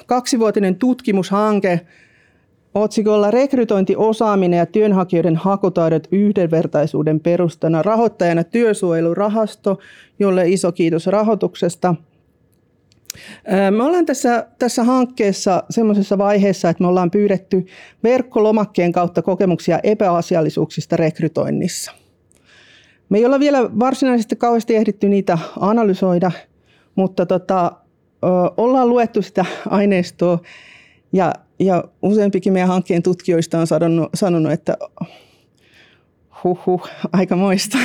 kaksivuotinen 0.06 0.76
tutkimushanke 0.76 1.80
otsikolla 2.74 3.30
Rekrytointi, 3.30 3.96
osaaminen 3.96 4.58
ja 4.58 4.66
työnhakijoiden 4.66 5.36
hakutaidot 5.36 6.08
yhdenvertaisuuden 6.12 7.20
perustana. 7.20 7.82
Rahoittajana 7.82 8.44
Työsuojelurahasto, 8.44 9.78
jolle 10.18 10.48
iso 10.48 10.72
kiitos 10.72 11.06
rahoituksesta– 11.06 11.94
me 13.70 13.82
ollaan 13.82 14.06
tässä, 14.06 14.46
tässä 14.58 14.84
hankkeessa 14.84 15.62
semmoisessa 15.70 16.18
vaiheessa, 16.18 16.70
että 16.70 16.82
me 16.82 16.88
ollaan 16.88 17.10
pyydetty 17.10 17.66
verkkolomakkeen 18.02 18.92
kautta 18.92 19.22
kokemuksia 19.22 19.80
epäasiallisuuksista 19.82 20.96
rekrytoinnissa. 20.96 21.92
Me 23.08 23.18
ei 23.18 23.24
olla 23.26 23.40
vielä 23.40 23.78
varsinaisesti 23.78 24.36
kauheasti 24.36 24.76
ehditty 24.76 25.08
niitä 25.08 25.38
analysoida, 25.60 26.30
mutta 26.94 27.26
tota, 27.26 27.72
ollaan 28.56 28.88
luettu 28.88 29.22
sitä 29.22 29.44
aineistoa 29.68 30.38
ja, 31.12 31.32
ja 31.58 31.84
useampikin 32.02 32.52
meidän 32.52 32.68
hankkeen 32.68 33.02
tutkijoista 33.02 33.58
on 33.58 33.66
sanonut, 33.66 34.10
sanonut 34.14 34.52
että 34.52 34.76
aika 37.12 37.36
moista 37.36 37.78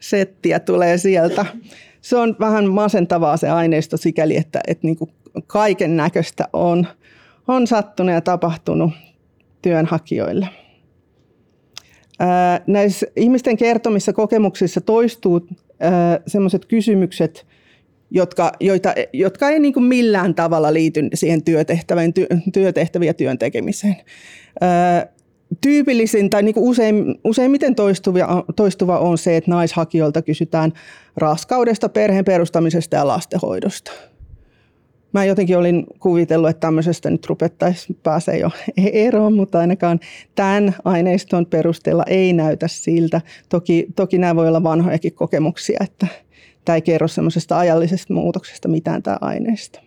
settiä 0.00 0.60
tulee 0.60 0.98
sieltä 0.98 1.46
se 2.02 2.16
on 2.16 2.36
vähän 2.40 2.70
masentavaa 2.70 3.36
se 3.36 3.50
aineisto 3.50 3.96
sikäli, 3.96 4.36
että, 4.36 4.60
että 4.66 4.86
niin 4.86 4.96
kaiken 5.46 5.96
näköistä 5.96 6.48
on, 6.52 6.86
on 7.48 7.66
sattunut 7.66 8.14
ja 8.14 8.20
tapahtunut 8.20 8.92
työnhakijoille. 9.62 10.48
näissä 12.66 13.06
ihmisten 13.16 13.56
kertomissa 13.56 14.12
kokemuksissa 14.12 14.80
toistuu 14.80 15.48
sellaiset 16.26 16.66
kysymykset, 16.66 17.46
jotka, 18.10 18.52
joita, 18.60 18.94
jotka 19.12 19.48
ei 19.48 19.60
niin 19.60 19.84
millään 19.84 20.34
tavalla 20.34 20.72
liity 20.72 21.08
siihen 21.14 21.44
työtehtävään, 21.44 22.12
ty, 22.12 22.26
työtehtäviä 22.52 23.14
työn 23.14 23.38
tekemiseen 23.38 23.96
tyypillisin 25.60 26.30
tai 26.30 26.42
niin 26.42 26.54
kuin 26.54 26.64
usein, 26.64 27.20
useimmiten 27.24 27.74
toistuva, 27.74 28.44
toistuva 28.56 28.98
on 28.98 29.18
se, 29.18 29.36
että 29.36 29.50
naishakijoilta 29.50 30.22
kysytään 30.22 30.72
raskaudesta, 31.16 31.88
perheen 31.88 32.24
perustamisesta 32.24 32.96
ja 32.96 33.06
lastenhoidosta. 33.06 33.92
Mä 35.12 35.24
jotenkin 35.24 35.58
olin 35.58 35.86
kuvitellut, 36.00 36.50
että 36.50 36.60
tämmöisestä 36.60 37.10
nyt 37.10 37.26
rupettaisiin 37.26 37.98
pääsee 38.02 38.38
jo 38.38 38.50
eroon, 38.92 39.34
mutta 39.34 39.58
ainakaan 39.58 40.00
tämän 40.34 40.74
aineiston 40.84 41.46
perusteella 41.46 42.04
ei 42.06 42.32
näytä 42.32 42.68
siltä. 42.68 43.20
Toki, 43.48 43.86
toki 43.96 44.18
nämä 44.18 44.36
voi 44.36 44.48
olla 44.48 44.62
vanhojakin 44.62 45.12
kokemuksia, 45.12 45.78
että 45.84 46.06
tämä 46.64 46.76
ei 46.76 46.82
kerro 46.82 47.08
semmoisesta 47.08 47.58
ajallisesta 47.58 48.14
muutoksesta 48.14 48.68
mitään 48.68 49.02
tämä 49.02 49.18
aineisto. 49.20 49.78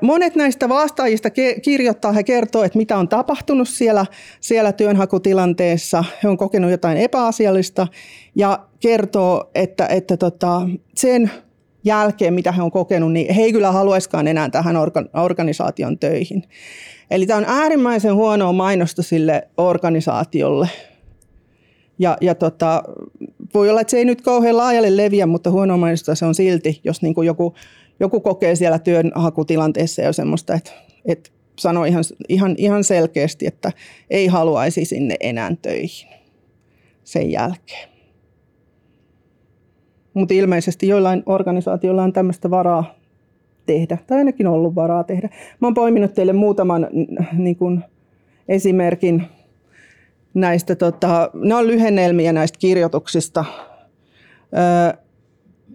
Monet 0.00 0.34
näistä 0.36 0.68
vastaajista 0.68 1.30
kirjoittaa, 1.62 2.12
he 2.12 2.22
kertoo, 2.22 2.62
että 2.64 2.78
mitä 2.78 2.96
on 2.96 3.08
tapahtunut 3.08 3.68
siellä, 3.68 4.06
siellä 4.40 4.72
työnhakutilanteessa. 4.72 6.04
He 6.22 6.28
on 6.28 6.36
kokenut 6.36 6.70
jotain 6.70 6.96
epäasiallista 6.96 7.86
ja 8.34 8.58
kertoo, 8.80 9.50
että, 9.54 9.86
että 9.86 10.16
tota, 10.16 10.62
sen 10.94 11.30
jälkeen, 11.84 12.34
mitä 12.34 12.52
he 12.52 12.62
on 12.62 12.70
kokenut, 12.70 13.12
niin 13.12 13.34
he 13.34 13.42
ei 13.42 13.52
kyllä 13.52 13.72
haluaisikaan 13.72 14.28
enää 14.28 14.50
tähän 14.50 14.76
organisaation 15.14 15.98
töihin. 15.98 16.42
Eli 17.10 17.26
tämä 17.26 17.38
on 17.38 17.44
äärimmäisen 17.48 18.14
huonoa 18.14 18.52
mainosta 18.52 19.02
sille 19.02 19.48
organisaatiolle. 19.56 20.68
Ja, 21.98 22.16
ja 22.20 22.34
tota, 22.34 22.82
voi 23.54 23.70
olla, 23.70 23.80
että 23.80 23.90
se 23.90 23.96
ei 23.96 24.04
nyt 24.04 24.20
kauhean 24.20 24.56
laajalle 24.56 24.96
leviä, 24.96 25.26
mutta 25.26 25.50
huonoa 25.50 25.76
mainosta 25.76 26.14
se 26.14 26.24
on 26.26 26.34
silti, 26.34 26.80
jos 26.84 27.02
niin 27.02 27.14
kuin 27.14 27.26
joku 27.26 27.54
joku 28.00 28.20
kokee 28.20 28.54
siellä 28.54 28.78
työnhakutilanteessa 28.78 30.02
jo 30.02 30.12
semmoista, 30.12 30.54
että, 30.54 30.70
että 31.04 31.30
sanoo 31.58 31.84
ihan, 31.84 32.04
ihan, 32.28 32.54
ihan 32.58 32.84
selkeästi, 32.84 33.46
että 33.46 33.72
ei 34.10 34.26
haluaisi 34.26 34.84
sinne 34.84 35.16
enää 35.20 35.52
töihin 35.62 36.08
sen 37.04 37.30
jälkeen. 37.30 37.88
Mutta 40.14 40.34
ilmeisesti 40.34 40.88
joillain 40.88 41.22
organisaatioilla 41.26 42.02
on 42.02 42.12
tämmöistä 42.12 42.50
varaa 42.50 42.94
tehdä, 43.66 43.98
tai 44.06 44.18
ainakin 44.18 44.46
ollut 44.46 44.74
varaa 44.74 45.04
tehdä. 45.04 45.28
Mä 45.60 45.66
oon 45.66 45.74
poiminut 45.74 46.14
teille 46.14 46.32
muutaman 46.32 46.88
niin 47.32 47.56
kun, 47.56 47.84
esimerkin 48.48 49.22
näistä, 50.34 50.74
tota, 50.74 51.30
ne 51.34 51.54
on 51.54 51.66
lyhennelmiä 51.66 52.32
näistä 52.32 52.58
kirjoituksista. 52.58 53.44
Öö, 54.56 55.02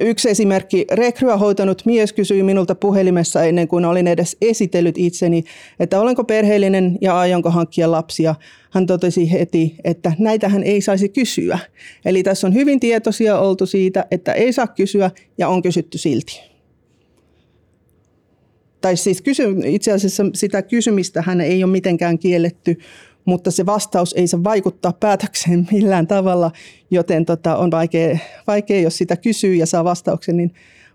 Yksi 0.01 0.29
esimerkki, 0.29 0.85
rekryä 0.91 1.37
hoitanut 1.37 1.81
mies 1.85 2.13
kysyi 2.13 2.43
minulta 2.43 2.75
puhelimessa 2.75 3.43
ennen 3.43 3.67
kuin 3.67 3.85
olin 3.85 4.07
edes 4.07 4.37
esitellyt 4.41 4.97
itseni, 4.97 5.43
että 5.79 5.99
olenko 5.99 6.23
perheellinen 6.23 6.97
ja 7.01 7.19
aionko 7.19 7.49
hankkia 7.49 7.91
lapsia. 7.91 8.35
Hän 8.71 8.85
totesi 8.85 9.31
heti, 9.31 9.75
että 9.83 10.13
näitä 10.19 10.49
hän 10.49 10.63
ei 10.63 10.81
saisi 10.81 11.09
kysyä. 11.09 11.59
Eli 12.05 12.23
tässä 12.23 12.47
on 12.47 12.53
hyvin 12.53 12.79
tietoisia 12.79 13.39
oltu 13.39 13.65
siitä, 13.65 14.05
että 14.11 14.33
ei 14.33 14.53
saa 14.53 14.67
kysyä 14.67 15.11
ja 15.37 15.47
on 15.49 15.61
kysytty 15.61 15.97
silti. 15.97 16.41
Tai 18.81 18.97
siis 18.97 19.21
kysy, 19.21 19.43
itse 19.65 19.91
asiassa 19.91 20.23
sitä 20.33 20.61
kysymistä 20.61 21.21
hän 21.21 21.41
ei 21.41 21.63
ole 21.63 21.71
mitenkään 21.71 22.19
kielletty, 22.19 22.77
mutta 23.25 23.51
se 23.51 23.65
vastaus 23.65 24.13
ei 24.13 24.27
saa 24.27 24.43
vaikuttaa 24.43 24.93
päätökseen 24.99 25.67
millään 25.71 26.07
tavalla, 26.07 26.51
joten 26.91 27.25
tota, 27.25 27.57
on 27.57 27.71
vaikea, 27.71 28.17
vaikea, 28.47 28.81
jos 28.81 28.97
sitä 28.97 29.17
kysyy 29.17 29.55
ja 29.55 29.65
saa 29.65 29.83
vastauksen, 29.83 30.37
niin 30.37 30.53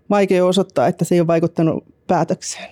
vaikea 0.09 0.45
osoittaa, 0.45 0.87
että 0.87 1.05
se 1.05 1.15
ei 1.15 1.21
ole 1.21 1.27
vaikuttanut 1.27 1.83
päätökseen. 2.07 2.69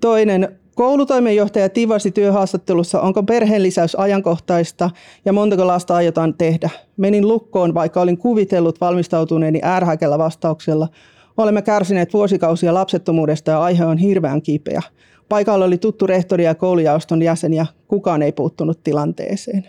Toinen, 0.00 0.58
koulutoimenjohtaja 0.74 1.68
tivasi 1.68 2.10
työhaastattelussa, 2.10 3.00
onko 3.00 3.22
perheen 3.22 3.62
lisäys 3.62 3.94
ajankohtaista 3.94 4.90
ja 5.24 5.32
montako 5.32 5.66
lasta 5.66 5.96
aiotaan 5.96 6.34
tehdä. 6.34 6.70
Menin 6.96 7.28
lukkoon, 7.28 7.74
vaikka 7.74 8.00
olin 8.00 8.18
kuvitellut 8.18 8.80
valmistautuneeni 8.80 9.60
ärhäkellä 9.64 10.18
vastauksella. 10.18 10.88
Olemme 11.36 11.62
kärsineet 11.62 12.12
vuosikausia 12.12 12.74
lapsettomuudesta 12.74 13.50
ja 13.50 13.62
aihe 13.62 13.84
on 13.84 13.98
hirveän 13.98 14.42
kipeä. 14.42 14.82
Paikalla 15.28 15.64
oli 15.64 15.78
tuttu 15.78 16.06
rehtori 16.06 16.44
ja 16.44 16.54
koulujaoston 16.54 17.22
jäsen 17.22 17.54
ja 17.54 17.66
kukaan 17.88 18.22
ei 18.22 18.32
puuttunut 18.32 18.84
tilanteeseen. 18.84 19.68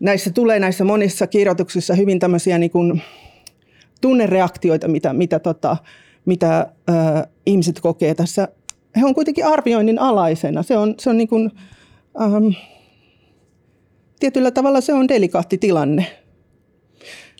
Näissä 0.00 0.30
tulee 0.30 0.58
näissä 0.58 0.84
monissa 0.84 1.26
kirjoituksissa 1.26 1.94
hyvin 1.94 2.18
tämmöisiä 2.18 2.58
niin 2.58 2.70
kuin 2.70 3.02
tunnereaktioita, 4.00 4.88
mitä, 4.88 5.12
mitä, 5.12 5.38
tota, 5.38 5.76
mitä 6.24 6.58
äh, 6.90 7.22
ihmiset 7.46 7.80
kokee 7.80 8.14
tässä. 8.14 8.48
He 8.96 9.04
on 9.04 9.14
kuitenkin 9.14 9.46
arvioinnin 9.46 9.98
alaisena. 9.98 10.62
Se 10.62 10.76
on, 10.76 10.94
se 10.98 11.10
on 11.10 11.16
niin 11.16 11.28
kuin, 11.28 11.50
ähm, 12.20 12.48
tietyllä 14.20 14.50
tavalla 14.50 14.80
se 14.80 14.94
on 14.94 15.08
delikaatti 15.08 15.58
tilanne. 15.58 16.21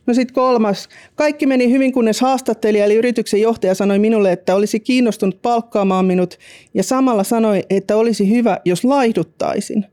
No 0.07 0.15
sitten 0.15 0.35
kolmas. 0.35 0.89
Kaikki 1.15 1.47
meni 1.47 1.71
hyvin, 1.71 1.93
kunnes 1.93 2.21
haastattelija 2.21 2.85
eli 2.85 2.95
yrityksen 2.95 3.41
johtaja 3.41 3.75
sanoi 3.75 3.99
minulle, 3.99 4.33
että 4.33 4.55
olisi 4.55 4.81
kiinnostunut 4.81 5.43
palkkaamaan 5.43 6.05
minut 6.05 6.39
ja 6.75 6.83
samalla 6.83 7.25
sanoi, 7.25 7.63
että 7.71 7.97
olisi 7.97 8.31
hyvä, 8.31 8.59
jos 8.65 8.85
laihduttaisin. 8.85 9.87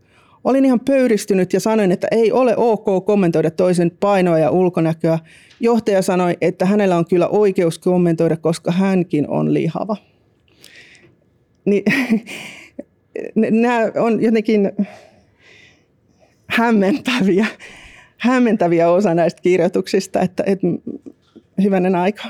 Olin 0.43 0.65
ihan 0.65 0.79
pöyristynyt 0.79 1.53
ja 1.53 1.59
sanoin, 1.59 1.91
että 1.91 2.07
ei 2.11 2.31
ole 2.31 2.57
ok 2.57 3.05
kommentoida 3.05 3.51
toisen 3.51 3.91
painoa 3.99 4.39
ja 4.39 4.51
ulkonäköä. 4.51 5.19
Johtaja 5.59 6.01
sanoi, 6.01 6.37
että 6.41 6.65
hänellä 6.65 6.97
on 6.97 7.05
kyllä 7.05 7.27
oikeus 7.27 7.79
kommentoida, 7.79 8.37
koska 8.37 8.71
hänkin 8.71 9.29
on 9.29 9.53
lihava. 9.53 9.97
Niin, 11.65 11.83
nämä 13.61 13.79
on 13.95 14.23
jotenkin 14.23 14.71
hämmentäviä, 16.47 17.45
hämmentäviä 18.19 18.89
osa 18.89 19.13
näistä 19.13 19.41
kirjoituksista, 19.41 20.21
että, 20.21 20.43
että 20.45 20.67
hyvänen 21.63 21.95
aika. 21.95 22.23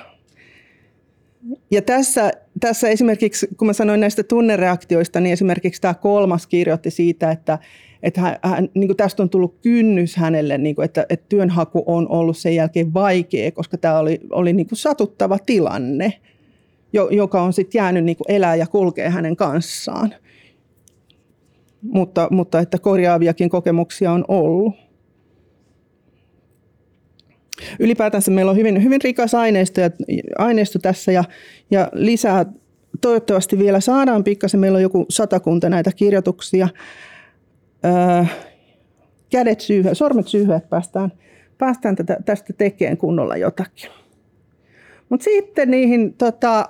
Ja 1.71 1.81
tässä, 1.81 2.31
tässä 2.59 2.89
esimerkiksi, 2.89 3.47
kun 3.57 3.67
mä 3.67 3.73
sanoin 3.73 3.99
näistä 3.99 4.23
tunnereaktioista, 4.23 5.19
niin 5.19 5.33
esimerkiksi 5.33 5.81
tämä 5.81 5.93
kolmas 5.93 6.47
kirjoitti 6.47 6.91
siitä, 6.91 7.31
että, 7.31 7.59
että 8.03 8.21
hän, 8.21 8.37
hän, 8.43 8.69
niin 8.73 8.97
tästä 8.97 9.23
on 9.23 9.29
tullut 9.29 9.55
kynnys 9.61 10.15
hänelle, 10.15 10.57
niin 10.57 10.75
kuin, 10.75 10.85
että, 10.85 11.05
että 11.09 11.25
työnhaku 11.29 11.83
on 11.85 12.09
ollut 12.09 12.37
sen 12.37 12.55
jälkeen 12.55 12.93
vaikea, 12.93 13.51
koska 13.51 13.77
tämä 13.77 13.99
oli, 13.99 14.19
oli 14.31 14.53
niin 14.53 14.67
kuin 14.67 14.79
satuttava 14.79 15.37
tilanne, 15.45 16.13
joka 17.11 17.41
on 17.41 17.53
sitten 17.53 17.79
jäänyt 17.79 18.03
niin 18.03 18.17
kuin 18.17 18.31
elää 18.31 18.55
ja 18.55 18.67
kulkee 18.67 19.09
hänen 19.09 19.35
kanssaan 19.35 20.13
mutta, 21.81 22.27
mutta 22.31 22.59
että 22.59 22.77
korjaaviakin 22.77 23.49
kokemuksia 23.49 24.11
on 24.11 24.25
ollut. 24.27 24.75
Ylipäätänsä 27.80 28.32
meillä 28.32 28.51
on 28.51 28.57
hyvin, 28.57 28.84
hyvin 28.84 29.01
rikas 29.01 29.36
aineisto, 29.36 29.82
ja, 29.82 29.89
aineisto 30.38 30.80
tässä 30.80 31.12
ja, 31.12 31.24
ja 31.72 31.89
lisää 31.93 32.45
toivottavasti 33.01 33.60
vielä 33.60 33.80
saadaan 33.80 34.24
pikkasen. 34.24 34.60
Meillä 34.60 34.76
on 34.76 34.82
joku 34.82 35.05
satakunta 35.10 35.70
näitä 35.70 35.91
kirjoituksia. 35.95 36.70
Öö, 37.86 38.26
kädet 39.30 39.62
syyhyä, 39.62 39.93
sormet 39.93 40.28
syyhyä, 40.28 40.55
että 40.55 40.70
päästään, 40.70 41.12
päästään 41.57 41.95
tätä, 41.95 42.18
tästä 42.26 42.53
tekemään 42.53 42.97
kunnolla 42.97 43.38
jotakin. 43.38 43.91
Mutta 45.10 45.24
sitten 45.24 45.72
niihin, 45.72 46.14
tota, 46.14 46.70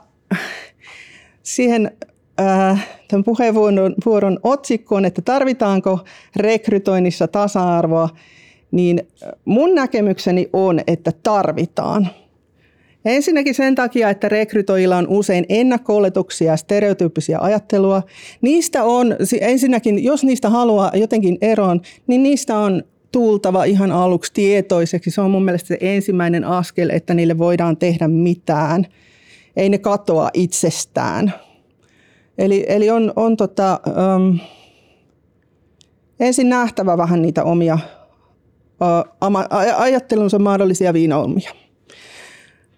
siihen 1.43 1.91
Äh, 2.39 2.87
tämän 3.07 3.23
puheenvuoron 3.23 4.39
otsikkoon, 4.43 5.05
että 5.05 5.21
tarvitaanko 5.21 5.99
rekrytoinnissa 6.35 7.27
tasa-arvoa, 7.27 8.09
niin 8.71 9.07
mun 9.45 9.75
näkemykseni 9.75 10.49
on, 10.53 10.79
että 10.87 11.11
tarvitaan. 11.23 12.07
Ensinnäkin 13.05 13.55
sen 13.55 13.75
takia, 13.75 14.09
että 14.09 14.29
rekrytoijilla 14.29 14.97
on 14.97 15.07
usein 15.07 15.45
ennakko-oletuksia 15.49 16.51
ja 16.51 16.57
stereotyyppisiä 16.57 17.39
ajattelua. 17.41 18.03
Niistä 18.41 18.83
on, 18.83 19.15
ensinnäkin, 19.41 20.03
jos 20.03 20.23
niistä 20.23 20.49
haluaa 20.49 20.91
jotenkin 20.93 21.37
eroon, 21.41 21.81
niin 22.07 22.23
niistä 22.23 22.57
on 22.57 22.83
tultava 23.11 23.63
ihan 23.63 23.91
aluksi 23.91 24.33
tietoiseksi. 24.33 25.11
Se 25.11 25.21
on 25.21 25.31
mun 25.31 25.45
mielestä 25.45 25.67
se 25.67 25.77
ensimmäinen 25.81 26.43
askel, 26.43 26.89
että 26.89 27.13
niille 27.13 27.37
voidaan 27.37 27.77
tehdä 27.77 28.07
mitään. 28.07 28.85
Ei 29.55 29.69
ne 29.69 29.77
katoa 29.77 30.29
itsestään. 30.33 31.33
Eli, 32.37 32.65
eli 32.67 32.89
on, 32.89 33.13
on 33.15 33.37
tota, 33.37 33.79
um, 34.15 34.39
ensin 36.19 36.49
nähtävä 36.49 36.97
vähän 36.97 37.21
niitä 37.21 37.43
omia 37.43 37.79
ajattelunsa 39.77 40.39
mahdollisia 40.39 40.93
viinaumia. 40.93 41.51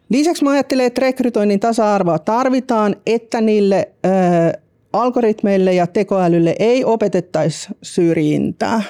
Lisäksi 0.10 0.44
mä 0.44 0.52
ajattelen, 0.52 0.86
että 0.86 1.02
rekrytoinnin 1.02 1.60
tasa-arvoa 1.60 2.20
tarvitaan, 2.20 2.96
että 3.06 3.42
niille 3.42 3.90
uh, 4.06 4.62
algoritmeille 4.94 5.74
ja 5.74 5.88
tekoälylle 5.88 6.56
ei 6.60 6.86
opetettaisi 6.86 7.70
syrjintää. 7.82 8.82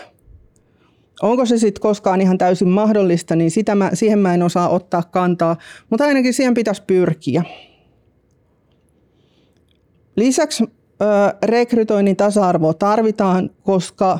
Onko 1.21 1.45
se 1.45 1.57
sitten 1.57 1.81
koskaan 1.81 2.21
ihan 2.21 2.37
täysin 2.37 2.69
mahdollista, 2.69 3.35
niin 3.35 3.51
sitä 3.51 3.75
mä, 3.75 3.89
siihen 3.93 4.19
mä 4.19 4.33
en 4.33 4.43
osaa 4.43 4.69
ottaa 4.69 5.03
kantaa, 5.03 5.55
mutta 5.89 6.05
ainakin 6.05 6.33
siihen 6.33 6.53
pitäisi 6.53 6.83
pyrkiä. 6.87 7.43
Lisäksi 10.15 10.63
ö, 10.63 11.05
rekrytoinnin 11.43 12.15
tasa-arvoa 12.15 12.73
tarvitaan, 12.73 13.49
koska 13.63 14.19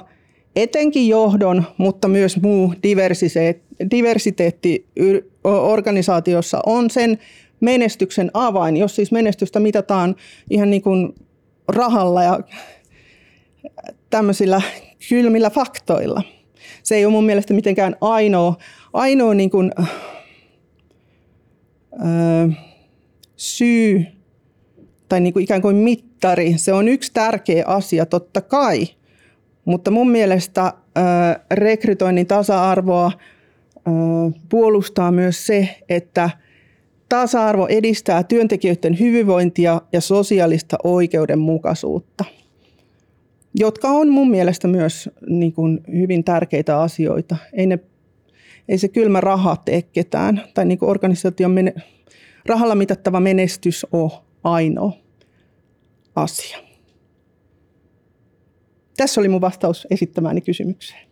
etenkin 0.56 1.08
johdon, 1.08 1.64
mutta 1.78 2.08
myös 2.08 2.42
muu 2.42 2.74
diversiteetti 3.92 4.86
organisaatiossa 5.44 6.60
on 6.66 6.90
sen 6.90 7.20
menestyksen 7.60 8.32
avain, 8.34 8.78
jos 8.78 8.96
siis 8.96 9.12
menestystä 9.12 9.60
mitataan 9.60 10.16
ihan 10.50 10.70
niin 10.70 10.82
kuin 10.82 11.16
rahalla 11.68 12.24
ja 12.24 12.40
tämmöisillä 14.10 14.62
kylmillä 15.10 15.50
faktoilla. 15.50 16.22
Se 16.84 16.96
ei 16.96 17.06
ole 17.06 17.12
mun 17.12 17.26
mielestä 17.26 17.54
mitenkään 17.54 17.96
ainoa, 18.02 18.56
ainoa 18.94 19.34
niin 19.34 19.50
kuin, 19.50 19.72
ö, 21.94 22.50
syy 23.36 24.06
tai 25.10 25.22
niin 25.22 25.34
kuin 25.34 25.44
ikään 25.44 25.62
kuin 25.62 25.76
mittari. 25.76 26.54
Se 26.58 26.74
on 26.74 26.88
yksi 26.88 27.12
tärkeä 27.14 27.64
asia 27.68 28.06
totta 28.06 28.42
kai, 28.42 28.88
mutta 29.66 29.92
mun 29.92 30.12
mielestä 30.12 30.74
rekrytoinnin 31.52 32.28
tasa-arvoa 32.28 33.12
puolustaa 34.50 35.12
myös 35.12 35.48
se, 35.48 35.70
että 35.90 36.30
tasa-arvo 37.10 37.68
edistää 37.68 38.24
työntekijöiden 38.24 39.00
hyvinvointia 39.00 39.82
ja 39.94 40.02
sosiaalista 40.02 40.78
oikeudenmukaisuutta, 40.84 42.26
jotka 43.56 43.88
on 43.88 44.10
mun 44.10 44.32
mielestä 44.32 44.68
myös 44.68 45.10
niin 45.30 45.54
kuin 45.54 45.80
hyvin 45.92 46.24
tärkeitä 46.24 46.82
asioita. 46.82 47.36
Ei, 47.54 47.66
ne, 47.66 47.80
ei 48.70 48.78
se 48.78 48.88
kylmä 48.88 49.22
raha 49.22 49.56
tee 49.56 49.82
ketään, 49.82 50.42
tai 50.54 50.66
niin 50.66 50.80
kuin 50.80 50.90
organisaation 50.90 51.52
mene, 51.52 51.74
rahalla 52.46 52.76
mitattava 52.76 53.20
menestys 53.20 53.88
ole 53.92 54.12
ainoa 54.44 54.94
asia. 56.16 56.71
Tässä 59.02 59.22
oli 59.22 59.30
mun 59.30 59.42
vastaus 59.42 59.88
esittämääni 59.90 60.42
kysymykseen. 60.42 61.08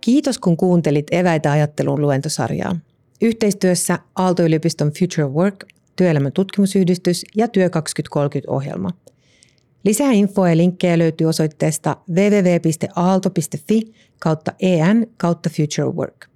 Kiitos 0.00 0.38
kun 0.38 0.56
kuuntelit 0.56 1.06
Eväitä 1.10 1.52
ajattelun 1.52 2.00
luentosarjaa. 2.00 2.76
Yhteistyössä 3.22 3.98
Aalto-yliopiston 4.16 4.92
Future 4.98 5.28
Work, 5.28 5.64
työelämän 5.96 6.32
tutkimusyhdistys 6.32 7.24
ja 7.36 7.48
Työ 7.48 7.68
2030-ohjelma– 7.68 8.90
Lisää 9.84 10.12
ja 10.50 10.56
linkkejä 10.56 10.98
löytyy 10.98 11.26
osoitteesta 11.26 11.96
www.aalto.fi 12.10 13.92
kautta 14.18 14.52
en 14.60 15.06
kautta 15.16 15.50
future 15.50 15.88
work. 15.96 16.33